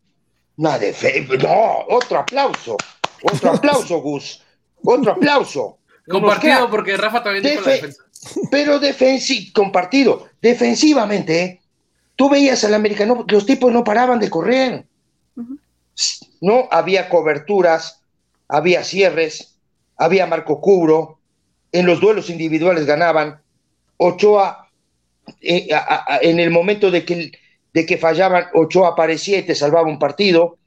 [0.57, 1.33] La defensa.
[1.35, 2.77] No, otro aplauso.
[3.23, 4.41] Otro aplauso, Gus.
[4.83, 5.79] Otro aplauso.
[6.07, 8.03] Compartido, porque Rafa también dijo la defensa.
[8.51, 10.27] Pero defensi compartido.
[10.41, 11.62] Defensivamente,
[12.15, 14.85] Tú veías al americano, los tipos no paraban de correr.
[16.41, 18.01] No había coberturas,
[18.47, 19.57] había cierres,
[19.97, 21.19] había marco cubro,
[21.71, 23.41] en los duelos individuales ganaban.
[23.97, 24.69] Ochoa,
[25.41, 25.67] eh,
[26.21, 27.31] en el momento de que,
[27.73, 30.57] de que fallaban, Ochoa aparecía y te salvaba un partido.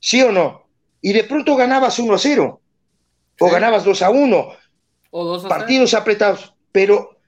[0.00, 0.66] ¿Sí o no?
[1.02, 2.60] Y de pronto ganabas 1 a 0,
[3.38, 4.48] o ganabas 2 a 1,
[5.10, 6.54] o 2 a partidos apretados.
[6.72, 7.18] Pero,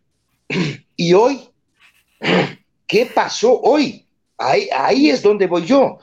[0.97, 1.49] ¿y hoy?
[2.93, 4.07] ¿Qué pasó hoy?
[4.37, 5.99] Ahí, ahí es donde voy yo.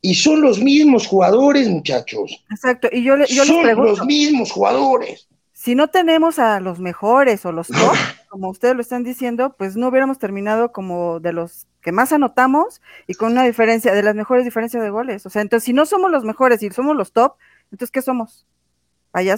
[0.00, 2.44] Y son los mismos jugadores, muchachos.
[2.50, 2.88] Exacto.
[2.90, 5.28] Y yo, yo son los mismos jugadores.
[5.52, 7.94] Si no tenemos a los mejores o los top,
[8.28, 12.80] como ustedes lo están diciendo, pues no hubiéramos terminado como de los que más anotamos
[13.06, 15.24] y con una diferencia, de las mejores diferencias de goles.
[15.24, 17.34] O sea, entonces, si no somos los mejores y somos los top,
[17.70, 18.48] entonces, ¿qué somos?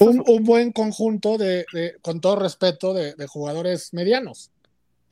[0.01, 1.67] Un, un, buen conjunto de,
[2.01, 4.54] con todo respeto, de, de jugadores medianos.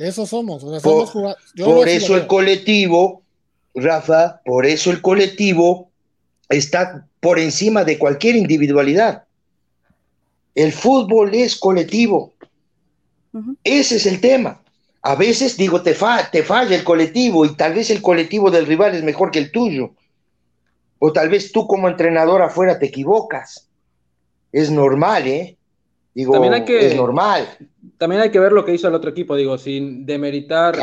[0.03, 0.65] Eso somos.
[0.83, 3.23] por, eso el colectivo,
[3.75, 5.91] Rafa, por eso el colectivo
[6.49, 9.25] está por encima de cualquier individualidad.
[10.57, 12.33] El fútbol es colectivo.
[13.63, 14.61] Ese es el tema.
[15.03, 15.97] A veces digo, te,
[16.33, 19.53] te falla el colectivo y tal vez el colectivo del rival es mejor que el
[19.53, 19.93] tuyo.
[20.99, 23.69] O tal vez tú como entrenador afuera te equivocas.
[24.51, 25.57] Es normal, ¿eh?
[26.15, 27.49] Digo, también hay que, es normal.
[27.97, 30.77] También hay que ver lo que hizo el otro equipo, digo, sin demeritar,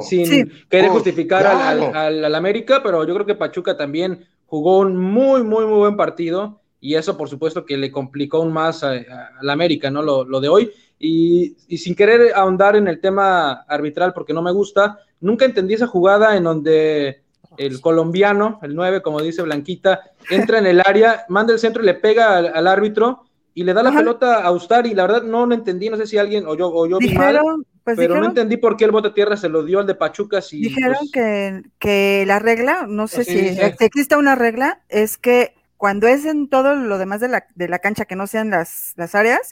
[0.00, 5.66] sin querer justificar al, América, pero yo creo que Pachuca también jugó un muy, muy,
[5.66, 9.06] muy buen partido y eso por supuesto que le complicó aún más al
[9.48, 10.02] América, ¿no?
[10.02, 10.70] Lo, lo de hoy.
[10.98, 15.74] Y, y, sin querer ahondar en el tema arbitral porque no me gusta, nunca entendí
[15.74, 17.22] esa jugada en donde
[17.56, 21.86] el colombiano, el 9, como dice Blanquita, entra en el área, manda el centro y
[21.86, 24.94] le pega al árbitro y le da la pelota a Ustari.
[24.94, 27.40] La verdad no lo entendí, no sé si alguien o yo, o yo vi mal,
[27.84, 30.40] pues pero no entendí por qué el bote tierra se lo dio al de Pachuca.
[30.40, 33.38] Si, dijeron pues que, que, la regla, no sé si,
[33.80, 37.80] existe una regla, es que cuando es en todo lo demás de la, de la
[37.80, 39.50] cancha que no sean las, las áreas,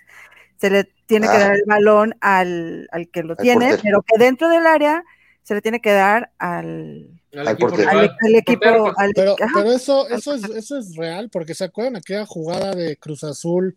[0.58, 1.40] se le tiene que ah.
[1.40, 5.02] dar el balón al, al que lo tiene, pero que dentro del área
[5.42, 10.94] se le tiene que dar al, al, equipo, pero, pero, eso, eso, es, eso es
[10.94, 13.76] real, porque se acuerdan aquella jugada de Cruz Azul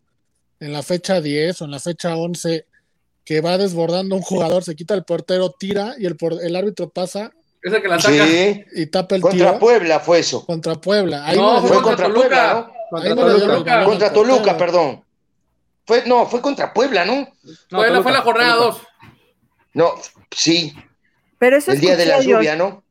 [0.64, 2.66] en la fecha 10 o en la fecha 11
[3.26, 7.32] que va desbordando un jugador, se quita el portero, tira y el, el árbitro pasa.
[7.61, 8.26] Esa que la saca.
[8.76, 10.45] Y tapa el Contra Puebla fue eso.
[10.45, 11.26] Contra Puebla.
[11.26, 13.86] Ahí no, fue contra, Puebla, Contra, Toluca.
[13.86, 15.03] contra Toluca, perdón.
[15.86, 17.28] Fue, no, fue contra Puebla, ¿no?
[17.70, 18.78] Puebla fue la jornada 2.
[19.74, 19.93] No,
[20.32, 20.74] sí.
[21.39, 22.82] Pero eso el día de la lluvia, ¿no?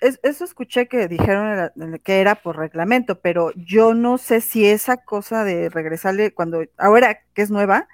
[0.00, 1.72] Eso escuché que dijeron
[2.04, 7.20] que era por reglamento, pero yo no sé si esa cosa de regresarle cuando, ahora
[7.34, 7.88] que es nueva,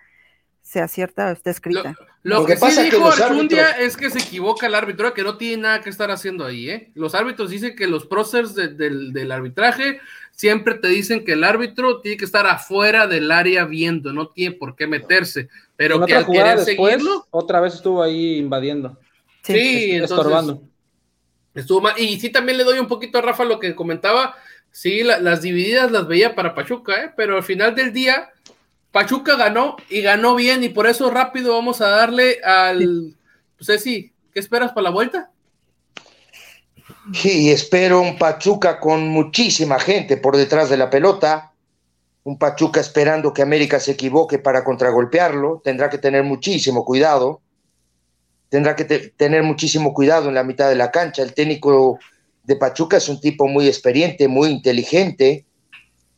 [0.61, 1.95] sea cierta o esté escrita.
[2.23, 5.63] Lo, que, pasa sí dijo Archundia es que se equivoca el árbitro, que no tiene
[5.63, 6.91] nada que estar haciendo ahí, ¿eh?
[6.95, 10.01] Los árbitros dicen que los próceres del, arbitraje
[10.31, 14.57] siempre te dicen que el árbitro tiene que estar afuera del área viendo, no tiene
[14.57, 17.27] por qué meterse, pero que al querer seguirlo...
[17.31, 18.99] Otra vez estuvo ahí invadiendo.
[19.43, 20.63] Sí, estorbando.
[21.55, 21.95] Estuvo mal.
[21.99, 24.35] Y sí, también le doy un poquito a Rafa lo que comentaba.
[24.71, 27.13] Sí, las divididas las veía para Pachuca, ¿eh?
[27.17, 28.33] pero al final del día
[28.91, 33.17] Pachuca ganó y ganó bien y por eso rápido vamos a darle al...
[33.57, 35.31] Pues sí, ¿qué esperas para la vuelta?
[37.13, 41.53] Sí, espero un Pachuca con muchísima gente por detrás de la pelota,
[42.23, 47.43] un Pachuca esperando que América se equivoque para contragolpearlo, tendrá que tener muchísimo cuidado,
[48.55, 51.25] tendrá que tener muchísimo cuidado en la mitad de la cancha.
[51.25, 51.99] El técnico
[52.45, 55.45] de Pachuca es un tipo muy experiente, muy inteligente,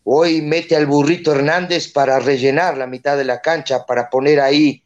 [0.08, 4.84] Hoy mete al burrito Hernández para rellenar la mitad de la cancha, para poner ahí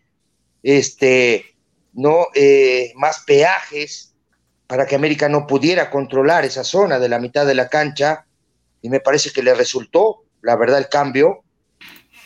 [0.63, 1.45] este,
[1.93, 2.29] ¿no?
[2.35, 4.15] Eh, más peajes
[4.67, 8.25] para que América no pudiera controlar esa zona de la mitad de la cancha.
[8.81, 11.43] Y me parece que le resultó, la verdad, el cambio.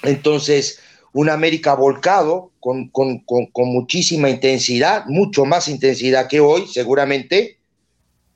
[0.05, 0.79] Entonces,
[1.15, 7.59] un América volcado con, con, con muchísima intensidad, mucho más intensidad que hoy, seguramente,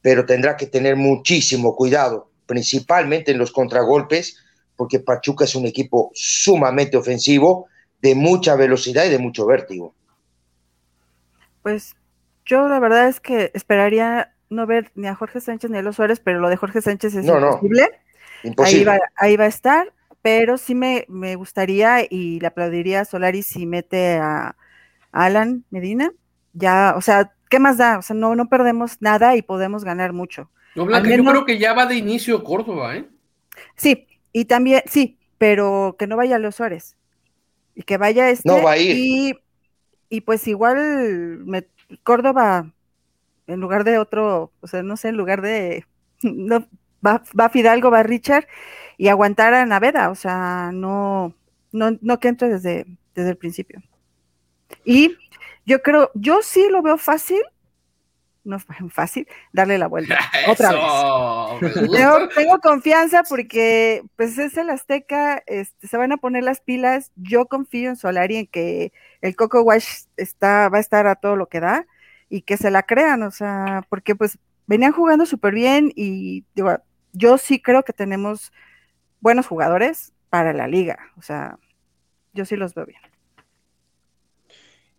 [0.01, 4.39] pero tendrá que tener muchísimo cuidado, principalmente en los contragolpes,
[4.77, 7.67] porque Pachuca es un equipo sumamente ofensivo,
[8.01, 9.93] de mucha velocidad y de mucho vértigo.
[11.63, 11.97] Pues
[12.47, 15.97] yo la verdad es que esperaría no ver ni a Jorge Sánchez ni a los
[15.97, 17.89] Suárez, pero lo de Jorge Sánchez es imposible.
[18.65, 21.07] Ahí, va, ahí va a estar, pero sí me,
[21.37, 24.57] gustaría y le aplaudiría a Solari si mete a,
[25.13, 26.13] Alan Medina.
[26.53, 27.99] Ya, o sea, ¿qué más da?
[27.99, 30.51] O sea, no, no perdemos nada y podemos ganar mucho.
[30.75, 33.09] No, Blanca, yo creo que ya va de inicio Córdoba, ¿eh?
[33.75, 36.97] Sí, y también, sí, pero que no vaya a los Suárez.
[37.75, 38.49] Y que vaya este.
[38.49, 39.41] No va a ir.
[40.11, 41.67] Y, pues igual me,
[42.03, 42.73] Córdoba,
[43.47, 45.85] en lugar de otro, o sea, no sé, en lugar de.
[46.23, 46.67] No,
[47.07, 48.49] va, va Fidalgo, va Richard
[48.99, 51.35] y aguantar a Naveda, o sea, no,
[51.73, 52.85] no, no que entre desde,
[53.15, 53.83] desde el principio.
[54.85, 55.17] Y
[55.65, 57.41] yo creo, yo sí lo veo fácil
[58.49, 60.19] no es fácil darle la vuelta
[60.49, 61.91] otra vez.
[62.35, 67.13] Tengo, confianza porque pues es el Azteca, este, se van a poner las pilas.
[67.15, 71.37] Yo confío en Solari en que el Coco Wash está, va a estar a todo
[71.37, 71.87] lo que da
[72.29, 76.77] y que se la crean, o sea, porque pues venían jugando súper bien y digo,
[77.13, 78.53] yo sí creo que tenemos
[79.21, 81.59] buenos jugadores para la liga, o sea,
[82.35, 83.01] yo sí los veo bien.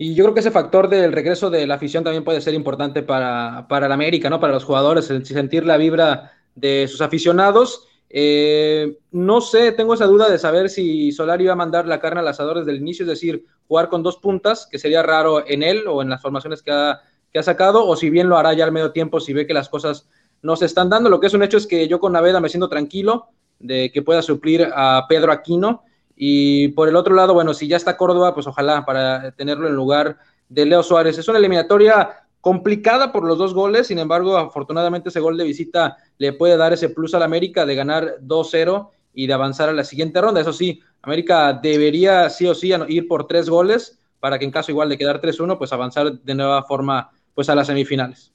[0.01, 3.03] Y yo creo que ese factor del regreso de la afición también puede ser importante
[3.03, 4.39] para, para el América, ¿no?
[4.39, 7.85] Para los jugadores, sentir la vibra de sus aficionados.
[8.09, 12.21] Eh, no sé, tengo esa duda de saber si Solari iba a mandar la carne
[12.21, 15.63] al asador desde el inicio, es decir, jugar con dos puntas, que sería raro en
[15.63, 17.01] él o en las formaciones que ha,
[17.33, 19.53] que ha sacado, o si bien lo hará ya al medio tiempo si ve que
[19.53, 20.07] las cosas
[20.41, 21.09] no se están dando.
[21.09, 23.27] Lo que es un hecho es que yo con Naveda me siento tranquilo
[23.59, 25.83] de que pueda suplir a Pedro Aquino
[26.15, 29.75] y por el otro lado, bueno, si ya está Córdoba, pues ojalá para tenerlo en
[29.75, 30.17] lugar
[30.49, 31.17] de Leo Suárez.
[31.17, 32.09] Es una eliminatoria
[32.41, 36.73] complicada por los dos goles, sin embargo, afortunadamente ese gol de visita le puede dar
[36.73, 40.41] ese plus al América de ganar 2-0 y de avanzar a la siguiente ronda.
[40.41, 44.71] Eso sí, América debería sí o sí ir por tres goles para que en caso
[44.71, 48.33] igual de quedar 3-1, pues avanzar de nueva forma pues a las semifinales.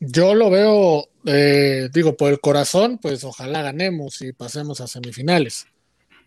[0.00, 5.66] Yo lo veo, eh, digo, por el corazón, pues ojalá ganemos y pasemos a semifinales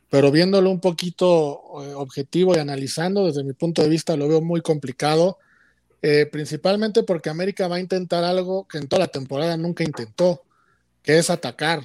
[0.10, 4.42] pero viéndolo un poquito eh, objetivo y analizando desde mi punto de vista lo veo
[4.42, 5.38] muy complicado,
[6.02, 10.44] eh, principalmente porque América va a intentar algo que en toda la temporada nunca intentó,
[11.04, 11.84] que es atacar,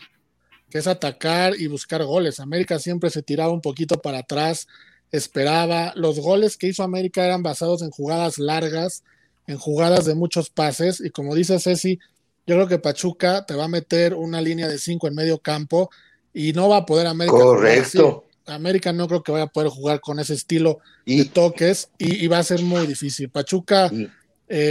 [0.70, 2.40] que es atacar y buscar goles.
[2.40, 4.68] América siempre se tiraba un poquito para atrás,
[5.10, 5.92] esperaba.
[5.96, 9.02] Los goles que hizo América eran basados en jugadas largas,
[9.46, 11.98] en jugadas de muchos pases, y como dice Ceci,
[12.46, 15.90] yo creo que Pachuca te va a meter una línea de cinco en medio campo
[16.34, 17.36] y no va a poder América.
[17.36, 18.24] Correcto.
[18.46, 22.38] América no creo que vaya a poder jugar con ese estilo de toques y, va
[22.38, 23.30] a ser muy difícil.
[23.30, 24.08] Pachuca eh,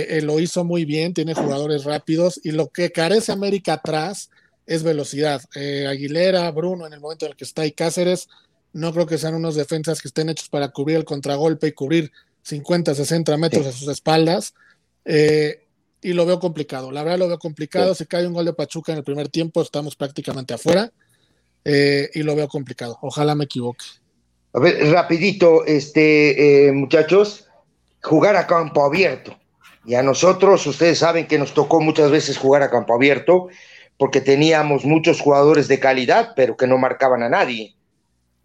[0.09, 4.29] eh, lo hizo muy bien, tiene jugadores rápidos y lo que carece América atrás
[4.65, 5.41] es velocidad.
[5.55, 8.27] Eh, Aguilera, Bruno, en el momento en el que está y Cáceres,
[8.73, 12.11] no creo que sean unos defensas que estén hechos para cubrir el contragolpe y cubrir
[12.43, 14.53] 50, 60 metros a sus espaldas.
[16.01, 16.91] Y lo veo complicado.
[16.91, 17.93] La verdad lo veo complicado.
[17.95, 20.91] Si cae un gol de Pachuca en el primer tiempo, estamos prácticamente afuera.
[21.63, 22.97] Eh, y lo veo complicado.
[23.01, 23.85] Ojalá me equivoque.
[24.53, 27.47] A ver, rapidito, este, eh, muchachos,
[28.01, 29.37] jugar a campo abierto.
[29.85, 33.47] Y a nosotros, ustedes saben que nos tocó muchas veces jugar a campo abierto
[33.97, 37.75] porque teníamos muchos jugadores de calidad, pero que no marcaban a nadie.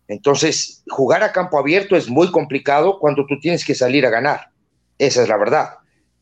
[0.09, 4.51] Entonces, jugar a campo abierto es muy complicado cuando tú tienes que salir a ganar.
[4.99, 5.71] Esa es la verdad.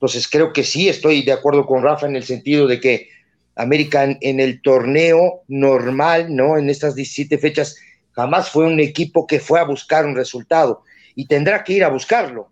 [0.05, 3.09] Entonces, creo que sí, estoy de acuerdo con Rafa en el sentido de que
[3.57, 6.59] América en, el torneo normal, ¿no?
[6.59, 7.77] En estas 17 fechas,
[8.13, 10.83] jamás fue un equipo que fue a buscar un resultado
[11.15, 12.51] y tendrá que ir a buscarlo.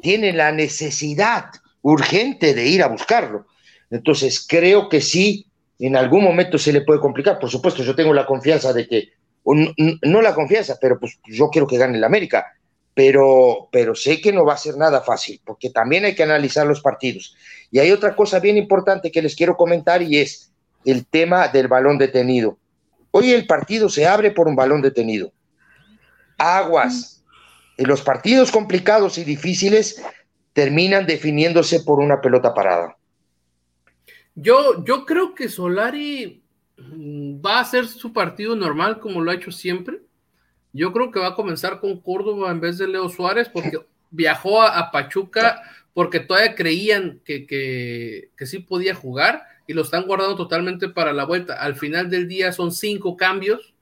[0.00, 1.50] Tiene la necesidad
[1.82, 3.46] urgente de ir a buscarlo.
[3.90, 7.38] Entonces, creo que sí, en algún momento se le puede complicar.
[7.38, 9.10] Por supuesto, yo tengo la confianza de que,
[9.44, 12.54] no, la confianza, pero pues yo quiero que gane el América.
[12.96, 16.66] Pero, pero sé que no va a ser nada fácil, porque también hay que analizar
[16.66, 17.36] los partidos.
[17.70, 20.50] Y hay otra cosa bien importante que les quiero comentar y es
[20.86, 22.56] el tema del balón detenido.
[23.10, 25.30] Hoy el partido se abre por un balón detenido.
[26.38, 27.22] Aguas.
[27.76, 30.02] En los partidos complicados y difíciles
[30.54, 32.96] terminan definiéndose por una pelota parada.
[34.34, 36.42] Yo, yo creo que Solari
[36.78, 40.00] mm, va a hacer su partido normal como lo ha hecho siempre.
[40.76, 43.78] Yo creo que va a comenzar con Córdoba en vez de Leo Suárez porque
[44.10, 45.62] viajó a, Pachuca
[45.94, 51.24] porque todavía creían que, que, sí podía jugar y lo están guardando totalmente para la
[51.24, 51.54] vuelta.
[51.54, 53.72] Al final del día son cinco cambios.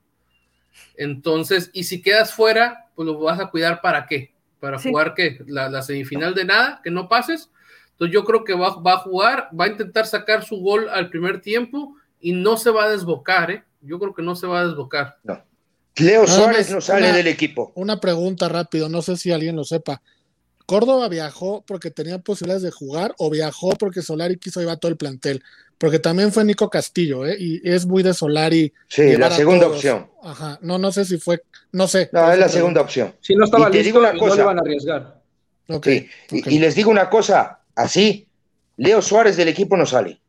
[0.96, 4.32] Entonces, y si quedas fuera, pues lo vas a cuidar para qué?
[4.60, 5.40] Para jugar qué?
[5.46, 7.50] La, semifinal de nada, que no pases.
[7.90, 11.10] Entonces yo creo que va, va, a jugar, va a intentar sacar su gol al
[11.10, 13.64] primer tiempo y no se va a desbocar, ¿eh?
[13.80, 15.18] Yo creo que no se va a desbocar.
[15.24, 15.42] No.
[15.96, 17.72] Leo Suárez no sale del equipo.
[17.74, 20.02] Una pregunta rápido, no sé si alguien lo sepa.
[20.66, 24.96] ¿Córdoba viajó porque tenía posibilidades de jugar o viajó porque Solari quiso llevar todo el
[24.96, 25.42] plantel?
[25.76, 27.36] Porque también fue Nico Castillo, ¿eh?
[27.38, 28.72] Y es muy de Solari.
[28.88, 30.08] Sí, la segunda opción.
[30.22, 31.42] Ajá, no, no sé si fue,
[31.72, 32.08] no sé.
[32.12, 33.14] No, es la segunda opción.
[33.20, 35.20] Si no estaba listo, una cosa, no le van a arriesgar.
[35.66, 38.28] Okay, Y, les digo una cosa, así,
[38.76, 40.20] Leo Suárez del equipo no sale.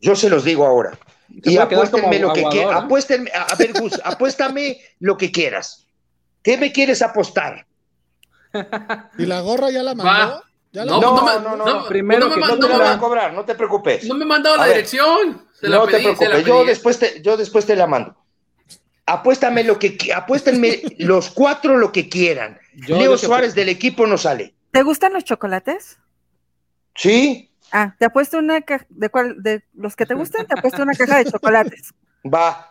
[0.00, 0.98] Yo se los digo ahora.
[1.30, 2.82] Y apuéstenme lo que quieras.
[2.84, 5.86] Apuéstenme, a ver, Gus, apuéstame lo que quieras.
[6.42, 7.66] ¿Qué me quieres apostar?
[9.18, 10.42] ¿Y la gorra ya la mandó?
[10.72, 13.44] ¿Ya no, no, no, no, primero no que no te la voy a cobrar, no
[13.44, 14.04] te preocupes.
[14.04, 15.44] No me mandado la dirección.
[15.62, 18.16] no te preocupes, yo después te, yo después te la mando.
[19.04, 22.58] Apuéstame lo que apuéstenme los cuatro lo que quieran.
[22.86, 24.54] Leo Suárez del equipo no sale.
[24.70, 25.98] ¿Te gustan los chocolates?
[26.94, 27.49] Sí.
[27.72, 30.94] Ah, te apuesto una caja de cuál de los que te gustan, te apuesto una
[30.94, 31.94] caja de chocolates.
[32.34, 32.66] Va.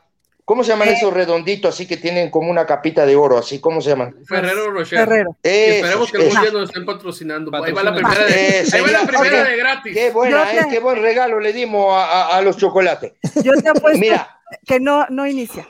[0.49, 0.93] ¿Cómo se llaman eh.
[0.93, 3.61] esos redonditos así que tienen como una capita de oro, así?
[3.61, 4.15] ¿Cómo se llaman?
[4.25, 4.97] Ferrero Rocher.
[4.97, 5.37] Ferrero.
[5.43, 7.51] esperemos que algún día nos estén patrocinando.
[7.63, 9.93] Ahí va la primera, de, ahí va la primera de gratis.
[9.93, 13.13] Qué buena, eh, qué buen regalo le dimos a, a, los chocolates.
[13.43, 15.67] Yo te apuesto Mira, que no, no inicia.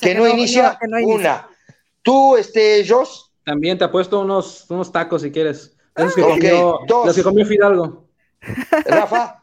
[0.00, 1.48] que, no, inicia, una.
[2.02, 3.32] Tú, este, Jos.
[3.44, 5.76] También te apuesto unos, unos tacos si quieres.
[5.96, 8.09] Esos que, comió, los que comió Fidalgo.
[8.86, 9.42] Rafa.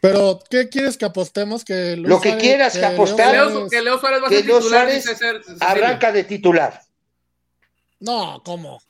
[0.00, 1.64] Pero, ¿qué quieres que apostemos?
[1.64, 3.48] Que Lo que quieras que, apostar.
[3.70, 5.58] que Leo Suárez va a ser titular.
[5.60, 6.80] arranca de titular.
[8.00, 8.80] No, ¿cómo?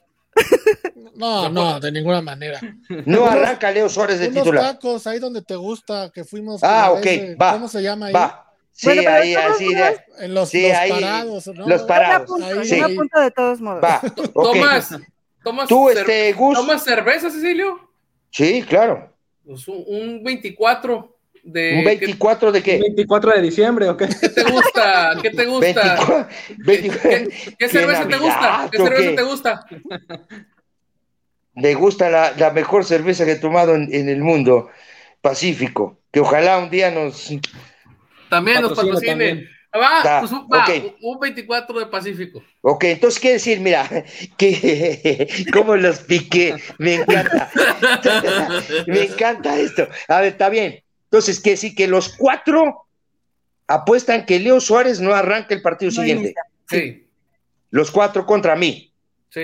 [1.17, 2.61] No, no, de ninguna manera.
[3.07, 4.65] No arranca Leo Suárez de unos titular.
[4.75, 6.63] tacos ahí donde te gusta, que fuimos.
[6.63, 7.07] Ah, ok,
[7.41, 7.53] va.
[7.55, 8.13] ¿Cómo se llama ahí?
[8.13, 8.47] Va.
[8.73, 9.75] Sí, ahí, así.
[9.75, 11.69] De, en los, sí, los ahí, parados, ¿no?
[11.69, 12.31] Los parados.
[12.31, 12.81] Una sí.
[12.97, 13.83] punta de todos modos.
[13.85, 14.01] Va.
[14.05, 14.33] Okay.
[14.33, 14.97] Tomás,
[15.43, 16.57] Tomás, ¿Tú, este, Gus?
[16.57, 17.91] ¿Tomas cerveza, Cecilio?
[18.31, 19.10] Sí, claro.
[19.51, 21.79] Pues un, 24 de...
[21.79, 22.77] ¿Un 24 de qué?
[22.77, 24.07] ¿Un 24 de diciembre o qué?
[24.21, 25.19] ¿Qué te gusta?
[25.21, 26.29] ¿Qué te gusta?
[26.59, 27.29] 24,
[27.59, 28.69] ¿Qué, cerveza te gusta?
[28.71, 29.67] ¿Qué cerveza te gusta?
[31.55, 34.71] Me gusta la, la, mejor cerveza que he tomado en, en, el mundo,
[35.21, 37.33] Pacífico, que ojalá un día nos...
[38.29, 39.49] También nos patrocinen.
[39.73, 40.67] Va, pues, va
[41.01, 42.43] un 24 de Pacífico.
[42.61, 43.89] Ok, entonces quiere decir, mira,
[44.37, 47.51] que cómo los piqué, me encanta.
[48.89, 49.87] me encanta esto.
[50.09, 50.83] A ver, está bien.
[51.05, 52.87] Entonces, quiere decir que los cuatro
[53.69, 56.35] apuestan que Leo Suárez no arranca el partido siguiente.
[56.69, 57.07] Sí.
[57.71, 58.93] Los cuatro contra mí.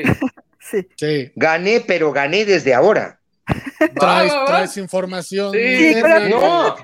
[0.68, 0.85] Sí.
[0.97, 1.31] sí.
[1.37, 3.20] Gané, pero gané desde ahora.
[3.95, 5.53] Traes, traes información.
[5.53, 5.95] Sí,
[6.29, 6.77] no,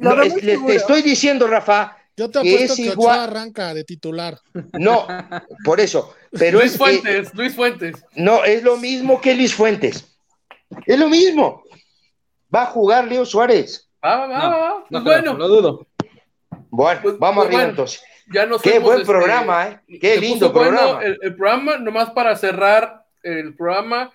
[0.00, 3.20] no te estoy diciendo, Rafa, yo te apuesto que, igual...
[3.20, 4.38] arranca de titular.
[4.72, 5.06] No,
[5.64, 6.14] por eso.
[6.30, 8.04] Pero Luis Fuentes, Luis Fuentes.
[8.14, 10.16] No, es lo mismo que Luis Fuentes.
[10.86, 11.64] Es lo mismo.
[12.54, 13.88] Va a jugar Leo Suárez.
[14.04, 14.84] Va, va, va.
[14.90, 15.34] No, bueno.
[15.34, 15.86] Lo dudo.
[16.70, 18.02] Bueno, pues, vamos pues, arriba entonces.
[18.32, 19.98] Ya Qué buen este, programa, ¿eh?
[20.00, 21.02] Qué lindo programa.
[21.02, 24.10] el, programa, nomás para cerrar el programa,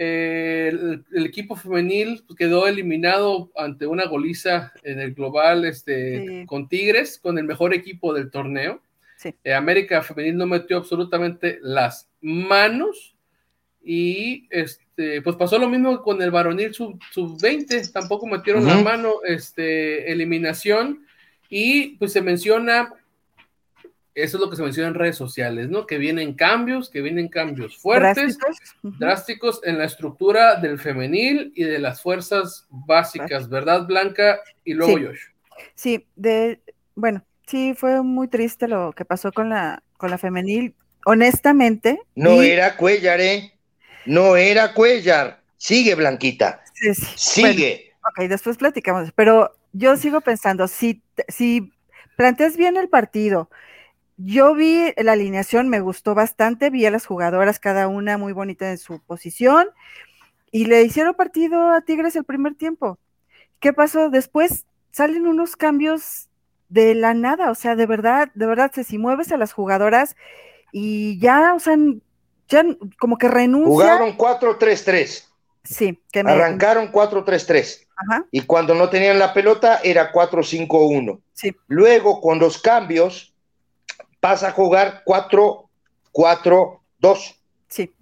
[0.00, 7.18] eh, el, equipo femenil quedó eliminado ante una goliza en el global este, con Tigres,
[7.18, 8.80] con el mejor equipo del torneo.
[9.42, 13.16] Eh, América Femenil no metió absolutamente las manos
[13.82, 20.12] y este, pues pasó lo mismo con el varonil sub-20, tampoco metieron la mano, este,
[20.12, 21.04] eliminación.
[21.50, 22.92] Y pues se menciona
[24.14, 25.86] eso es lo que se menciona en redes sociales, ¿no?
[25.86, 28.38] Que vienen cambios, que vienen cambios fuertes,
[28.82, 34.40] drásticos, en la estructura del femenil y de las fuerzas básicas, ¿verdad, Blanca?
[34.64, 35.04] Y luego sí.
[35.04, 35.20] Josh.
[35.74, 36.60] Sí, de,
[36.94, 40.74] bueno, sí, fue muy triste lo que pasó con la, con la femenil.
[41.04, 42.00] Honestamente.
[42.14, 43.52] No era Cuellar, ¿eh?
[44.04, 45.40] No era Cuellar.
[45.56, 46.62] Sigue, Blanquita.
[46.74, 47.42] Sí, sí.
[47.42, 47.92] Sigue.
[48.10, 51.72] ok, después platicamos, pero yo sigo pensando, si, si
[52.16, 53.50] planteas bien el partido,
[54.18, 58.70] yo vi la alineación, me gustó bastante, vi a las jugadoras cada una muy bonita
[58.70, 59.68] en su posición
[60.50, 62.98] y le hicieron partido a Tigres el primer tiempo.
[63.60, 64.10] ¿Qué pasó?
[64.10, 66.28] Después salen unos cambios
[66.68, 70.16] de la nada, o sea, de verdad, de verdad, si mueves a las jugadoras
[70.72, 71.76] y ya, o sea,
[72.48, 72.64] ya
[72.98, 73.70] como que renuncian.
[73.72, 75.24] Jugaron 4-3-3.
[75.64, 76.32] Sí, que me...
[76.32, 77.86] Arrancaron 4-3-3.
[78.30, 81.20] Y cuando no tenían la pelota era 4-5-1.
[81.34, 81.54] Sí.
[81.66, 83.27] Luego, con los cambios,
[84.20, 87.34] pasa a jugar 4-4-2.
[87.68, 87.92] Sí.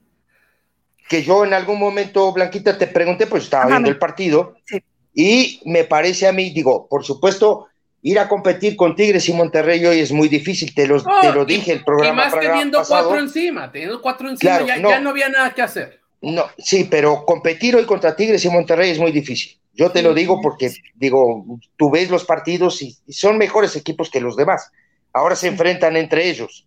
[1.09, 4.57] Que yo en algún momento, Blanquita, te pregunté, pues estaba Ajá, viendo el partido.
[4.65, 4.83] Sí.
[5.15, 7.69] Y me parece a mí, digo, por supuesto,
[8.03, 11.45] ir a competir con Tigres y Monterrey hoy es muy difícil, te, los, te lo
[11.45, 12.13] dije el programa.
[12.13, 13.09] Y más teniendo pasado.
[13.09, 16.01] cuatro encima, teniendo cuatro encima, claro, ya, no, ya no había nada que hacer.
[16.21, 19.59] No, sí, pero competir hoy contra Tigres y Monterrey es muy difícil.
[19.73, 20.81] Yo te Sí, lo digo porque, sí.
[20.95, 21.45] digo,
[21.77, 24.71] tú ves los partidos y, y son mejores equipos que los demás.
[25.17, 26.67] Ahora se enfrentan entre ellos.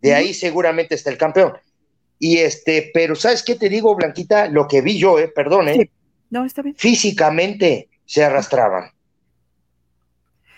[0.00, 1.52] De ahí seguramente está el campeón.
[2.18, 4.48] Y este, pero ¿sabes qué te digo, Blanquita?
[4.48, 5.90] Lo que vi yo, eh, perdón, eh, Sí.
[6.30, 6.74] No, está bien.
[6.76, 8.90] físicamente se arrastraban.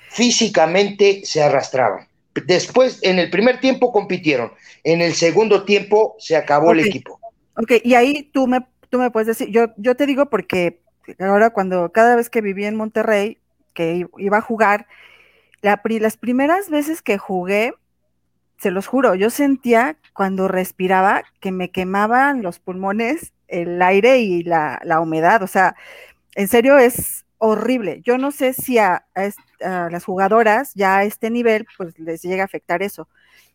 [0.09, 2.07] Físicamente se arrastraban.
[2.47, 4.53] Después, en el primer tiempo compitieron.
[4.85, 7.19] En el segundo tiempo se acabó el equipo.
[7.57, 10.81] Ok, y ahí tú me, tú me puedes decir, yo, yo te digo porque
[11.19, 13.39] ahora cuando cada vez que viví en Monterrey,
[13.75, 14.87] que iba a jugar,
[15.67, 17.75] la, pri- las primeras veces que jugué,
[18.59, 24.45] se los juro, yo sentía cuando respiraba que me quemaban los pulmones, el aire y
[24.45, 25.75] la, la humedad, o sea,
[26.37, 28.01] en serio es horrible.
[28.05, 31.99] Yo no sé si a, a est- a las jugadoras ya a este nivel, pues
[31.99, 33.09] les llega a afectar eso.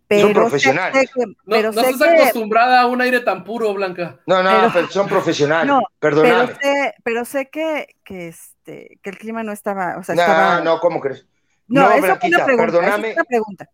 [0.07, 0.99] Pero sé- profesionales.
[0.99, 4.19] sé que- No, pero no estás que- acostumbrada a un aire tan puro, Blanca.
[4.27, 5.67] No, no, Pero- pero son profesionales.
[5.67, 6.47] No, Perdóname.
[6.47, 10.21] Pero sé, pero sé que, que, este, que el clima no estaba, o sea, no,
[10.21, 10.59] estaba.
[10.61, 11.25] no, ¿cómo crees?
[11.71, 12.65] No, no, eso fue Blanquita, una pregunta.
[12.71, 13.09] perdóname.
[13.09, 13.69] es una pregunta.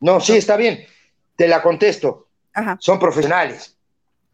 [0.00, 0.84] No, sí, está bien.
[1.36, 2.28] Te la contesto.
[2.54, 2.76] Ajá.
[2.80, 3.76] Son profesionales.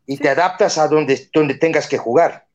[0.07, 0.22] Y Sí.
[0.22, 2.47] te adaptas a donde, donde tengas que jugar.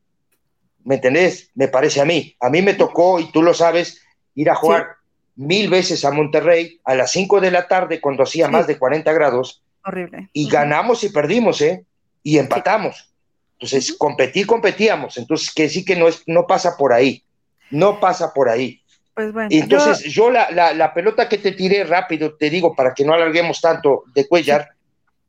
[0.84, 1.50] ¿Me entendés?
[1.54, 2.36] Me parece a mí.
[2.40, 4.02] A mí me tocó, y tú lo sabes,
[4.34, 4.96] ir a jugar
[5.36, 8.52] mil veces a Monterrey a las 5 de la tarde cuando hacía Sí.
[8.52, 10.28] más de 40 grados Horrible.
[10.32, 11.84] y ganamos y perdimos, ¿eh?
[12.22, 13.12] Y empatamos.
[13.54, 15.16] Entonces, competir, competíamos.
[15.16, 17.24] Entonces, que sí que no, es, no pasa por ahí.
[17.70, 18.82] No pasa por ahí.
[19.18, 19.48] Pues bueno.
[19.50, 23.14] Entonces, yo, la, la, la pelota que te tiré rápido, te digo, para que no
[23.14, 24.68] alarguemos tanto de Cuellar,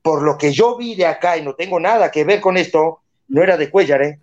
[0.04, 3.02] por lo que yo vi de acá y no tengo nada que ver con esto,
[3.30, 4.20] no era de Cuellar, ¿eh?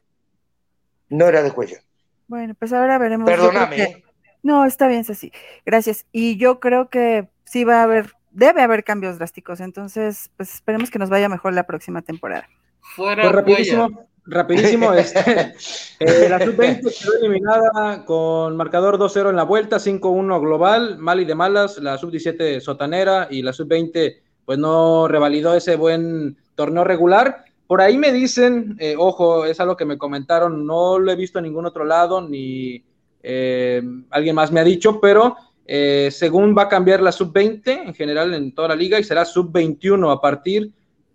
[1.09, 1.81] No era de Cuellar.
[2.29, 3.29] bueno, pues ahora veremos.
[3.29, 4.05] Perdóname, que- ¿eh?
[4.45, 5.33] No, está bien, Ceci.
[5.65, 6.07] Gracias.
[6.13, 9.59] Y yo creo que sí va a haber, debe haber cambios drásticos.
[9.59, 12.49] Entonces, pues esperemos que nos vaya mejor la próxima temporada.
[12.95, 13.91] Fuera Pues Cuellar.
[14.27, 15.55] Rapidísimo, este,
[16.01, 21.25] eh, la sub-20 quedó eliminada con marcador 2-0 en la vuelta, 5-1 global, mal y
[21.25, 27.45] de malas, la sub-17 sotanera y la sub-20 pues no revalidó ese buen torneo regular.
[27.67, 31.39] Por ahí me dicen, eh, ojo, es algo que me comentaron, no lo he visto
[31.39, 32.85] en ningún otro lado, ni
[33.23, 37.95] eh, alguien más me ha dicho, pero eh, según va a cambiar la sub-20 en
[37.95, 40.71] general en toda la liga y será sub-21 a partir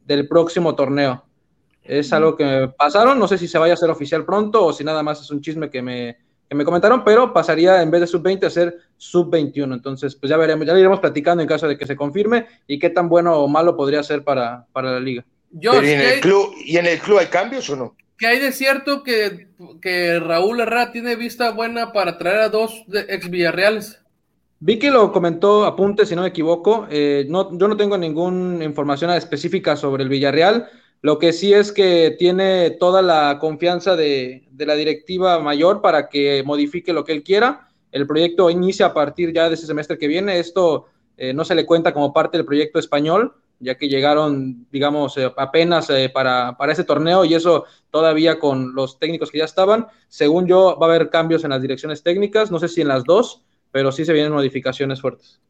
[0.06, 1.24] del próximo torneo.
[1.84, 4.74] Es algo que me pasaron, no sé si se vaya a hacer oficial pronto o
[4.74, 6.18] si nada más es un chisme que me,
[6.48, 9.74] que me comentaron, pero pasaría en vez de sub-20 a ser sub-21.
[9.74, 12.78] Entonces, pues ya veremos, ya lo iremos platicando en caso de que se confirme y
[12.78, 15.26] qué tan bueno o malo podría ser para, para la liga.
[15.54, 17.76] Josh, Pero ¿y en, ¿qué, el hay, club, ¿Y en el club hay cambios o
[17.76, 17.96] no?
[18.22, 19.48] qué hay de cierto que,
[19.82, 24.00] que Raúl Herrera tiene vista buena para traer a dos de ex Villarreales?
[24.60, 26.86] Vi que lo comentó Apunte, si no me equivoco.
[26.92, 30.70] Eh, no, yo no tengo ninguna información específica sobre el Villarreal.
[31.02, 36.44] Lo que sí es que tiene toda la confianza de, la directiva mayor para que
[36.46, 37.70] modifique lo que él quiera.
[37.92, 40.38] El proyecto inicia a partir ya de ese semestre que viene.
[40.38, 40.86] Esto
[41.18, 45.32] eh, no se le cuenta como parte del proyecto español, ya que llegaron, digamos, eh,
[45.38, 49.88] apenas eh, para, para ese torneo y eso todavía con los técnicos que ya estaban.
[50.08, 53.06] Según yo, va a haber cambios en las direcciones técnicas, no sé si en las
[53.06, 53.42] dos,
[53.72, 55.42] pero sí se vienen modificaciones fuertes.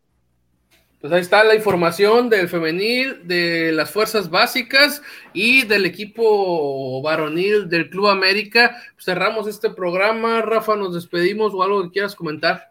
[1.02, 5.02] Pues ahí está la información del femenil, de las fuerzas básicas
[5.34, 8.78] y del equipo varonil del Club América.
[8.94, 10.44] Pues cerramos este programa.
[10.44, 12.70] Rafa, nos despedimos o algo que quieras comentar.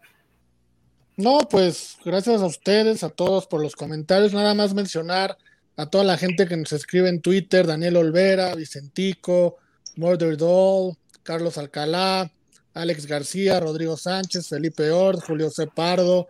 [1.16, 4.33] No, pues gracias a ustedes, a todos por los comentarios.
[4.33, 5.37] Nada más mencionar
[5.76, 9.57] a toda la gente que nos escribe en Twitter, Daniel Olvera, Vicentico,
[9.97, 12.31] Murder Doll, Carlos Alcalá,
[12.74, 15.66] Alex García, Rodrigo Sánchez, Felipe Ord, Julio C.
[15.66, 16.28] Pardo,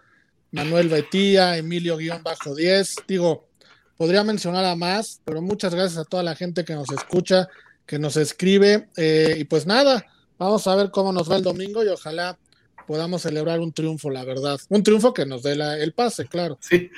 [0.52, 3.04] Manuel Betía, Emilio-10.
[3.06, 3.48] Digo,
[3.96, 7.48] podría mencionar a más, pero muchas gracias a toda la gente que nos escucha,
[7.86, 8.88] que nos escribe.
[8.96, 10.06] Eh, y pues nada,
[10.38, 12.38] vamos a ver cómo nos va el domingo y ojalá
[12.86, 14.58] podamos celebrar un triunfo, la verdad.
[14.68, 16.58] Un triunfo que nos dé el pase, claro.
[16.60, 16.90] Sí.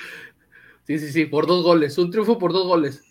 [0.87, 1.97] sí, sí, sí, por dos goles.
[1.97, 3.01] Un triunfo por dos goles.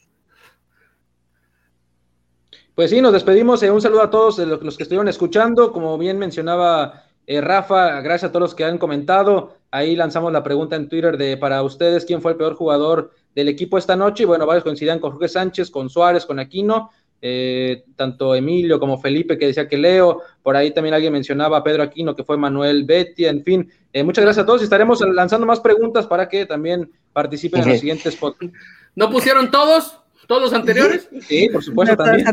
[2.75, 3.63] Pues sí, nos despedimos.
[3.63, 5.73] Eh, un saludo a todos los que estuvieron escuchando.
[5.73, 9.59] Como bien mencionaba eh, Rafa, gracias a todos los que han comentado.
[9.73, 13.49] Ahí lanzamos la pregunta en Twitter de para ustedes quién fue el peor jugador del
[13.49, 14.23] equipo esta noche.
[14.23, 16.91] Y bueno, varios coincidían con Jorge Sánchez, con Suárez, con Aquino.
[17.25, 21.63] Eh, tanto Emilio como Felipe que decía que Leo, por ahí también alguien mencionaba a
[21.63, 25.01] Pedro Aquino que fue Manuel Betty, en fin, eh, muchas gracias a todos y estaremos
[25.03, 28.59] lanzando más preguntas para que también participen en los siguientes podcasts.
[28.97, 30.01] ¿No pusieron todos?
[30.27, 31.09] ¿Todos los anteriores?
[31.29, 32.27] Sí, por supuesto también.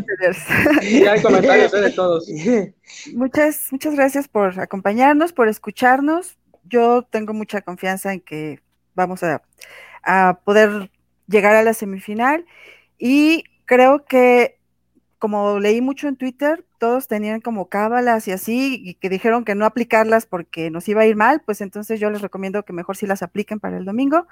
[0.82, 1.80] Sí, hay comentarios ¿eh?
[1.82, 2.26] de todos.
[3.14, 6.36] Muchas, muchas gracias por acompañarnos, por escucharnos.
[6.70, 8.60] Yo tengo mucha confianza en que
[8.94, 9.42] vamos a,
[10.02, 10.90] a poder
[11.26, 12.46] llegar a la semifinal
[12.98, 14.60] y creo que
[15.20, 19.54] como leí mucho en Twitter, todos tenían como cábalas y así, y que dijeron que
[19.54, 22.96] no aplicarlas porque nos iba a ir mal, pues entonces yo les recomiendo que mejor
[22.96, 24.26] sí las apliquen para el domingo,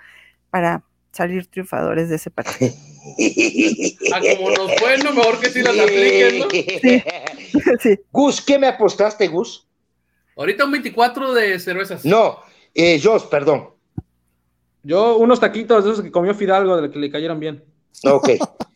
[0.48, 0.82] para
[1.12, 2.72] salir triunfadores de ese partido.
[4.14, 7.78] ah, como nos fue, mejor que sí las apliquen, ¿no?
[7.80, 8.00] Sí.
[8.10, 9.67] Gus, ¿qué me apostaste, Gus?
[10.38, 12.04] Ahorita un 24 de cervezas.
[12.04, 12.38] No,
[12.72, 13.70] eh, Jos, perdón.
[14.84, 17.64] Yo unos taquitos de esos que comió Fidalgo, de los que le cayeron bien.
[18.04, 18.30] Ok.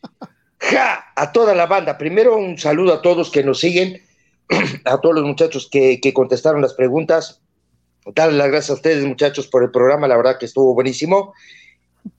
[0.59, 1.05] ¡Ja!
[1.15, 1.97] A toda la banda.
[1.97, 4.01] Primero un saludo a todos que nos siguen,
[4.85, 7.41] a todos los muchachos que, contestaron las preguntas.
[8.13, 10.09] Darles las gracias a ustedes, muchachos, por el programa.
[10.09, 11.33] La verdad que estuvo buenísimo.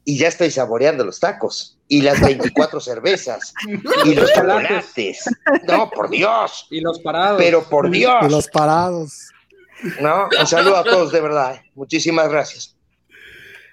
[0.06, 3.52] Y ya estoy saboreando los tacos y las 24 cervezas
[4.06, 5.24] y los chocolates.
[5.68, 6.66] No, por Dios.
[6.70, 7.36] Y los parados.
[7.36, 8.24] Pero por Dios.
[8.26, 9.33] Y los parados.
[10.00, 11.60] No, un saludo a todos de verdad.
[11.74, 12.76] Muchísimas gracias.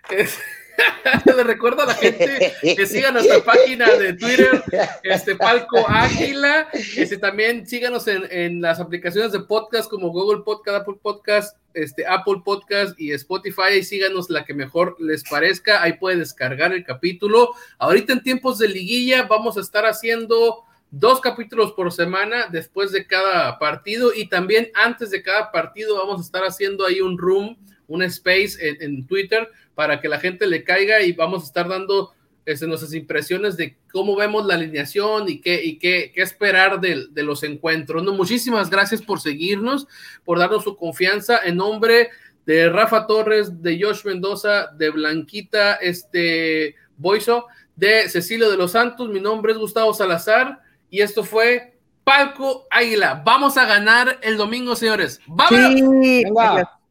[1.36, 4.64] Le recuerdo a la gente que siga nuestra página de Twitter,
[5.04, 6.68] este Palco Águila.
[6.74, 12.42] Este, también síganos en, las aplicaciones de podcast como Google Podcast, Apple Podcast, este, Apple
[12.44, 13.78] Podcast y Spotify.
[13.80, 15.82] Y síganos la que mejor les parezca.
[15.82, 17.54] Ahí pueden descargar el capítulo.
[17.78, 23.08] Ahorita en tiempos de liguilla vamos a estar haciendo dos capítulos por semana después de
[23.08, 27.58] cada partido y también antes de cada partido vamos a estar haciendo ahí un room,
[27.88, 32.12] un space en Twitter para que la gente le caiga y vamos a estar dando
[32.46, 37.08] este, nuestras impresiones de cómo vemos la alineación y qué, y qué, qué esperar de,
[37.12, 38.04] de, los encuentros.
[38.04, 38.14] ¿no?
[38.14, 39.88] Muchísimas gracias por seguirnos,
[40.26, 42.10] por darnos su confianza en nombre
[42.46, 49.10] de Rafa Torres, de Josh Mendoza, de Blanquita este, Boiso, de Cecilio de los Santos.
[49.10, 50.62] Mi nombre es Gustavo Salazar
[50.92, 53.24] y esto fue Palco Águila.
[53.26, 55.20] Vamos a ganar el domingo, señores.
[55.26, 55.60] ¡Vamos!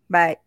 [0.08, 0.38] Bye.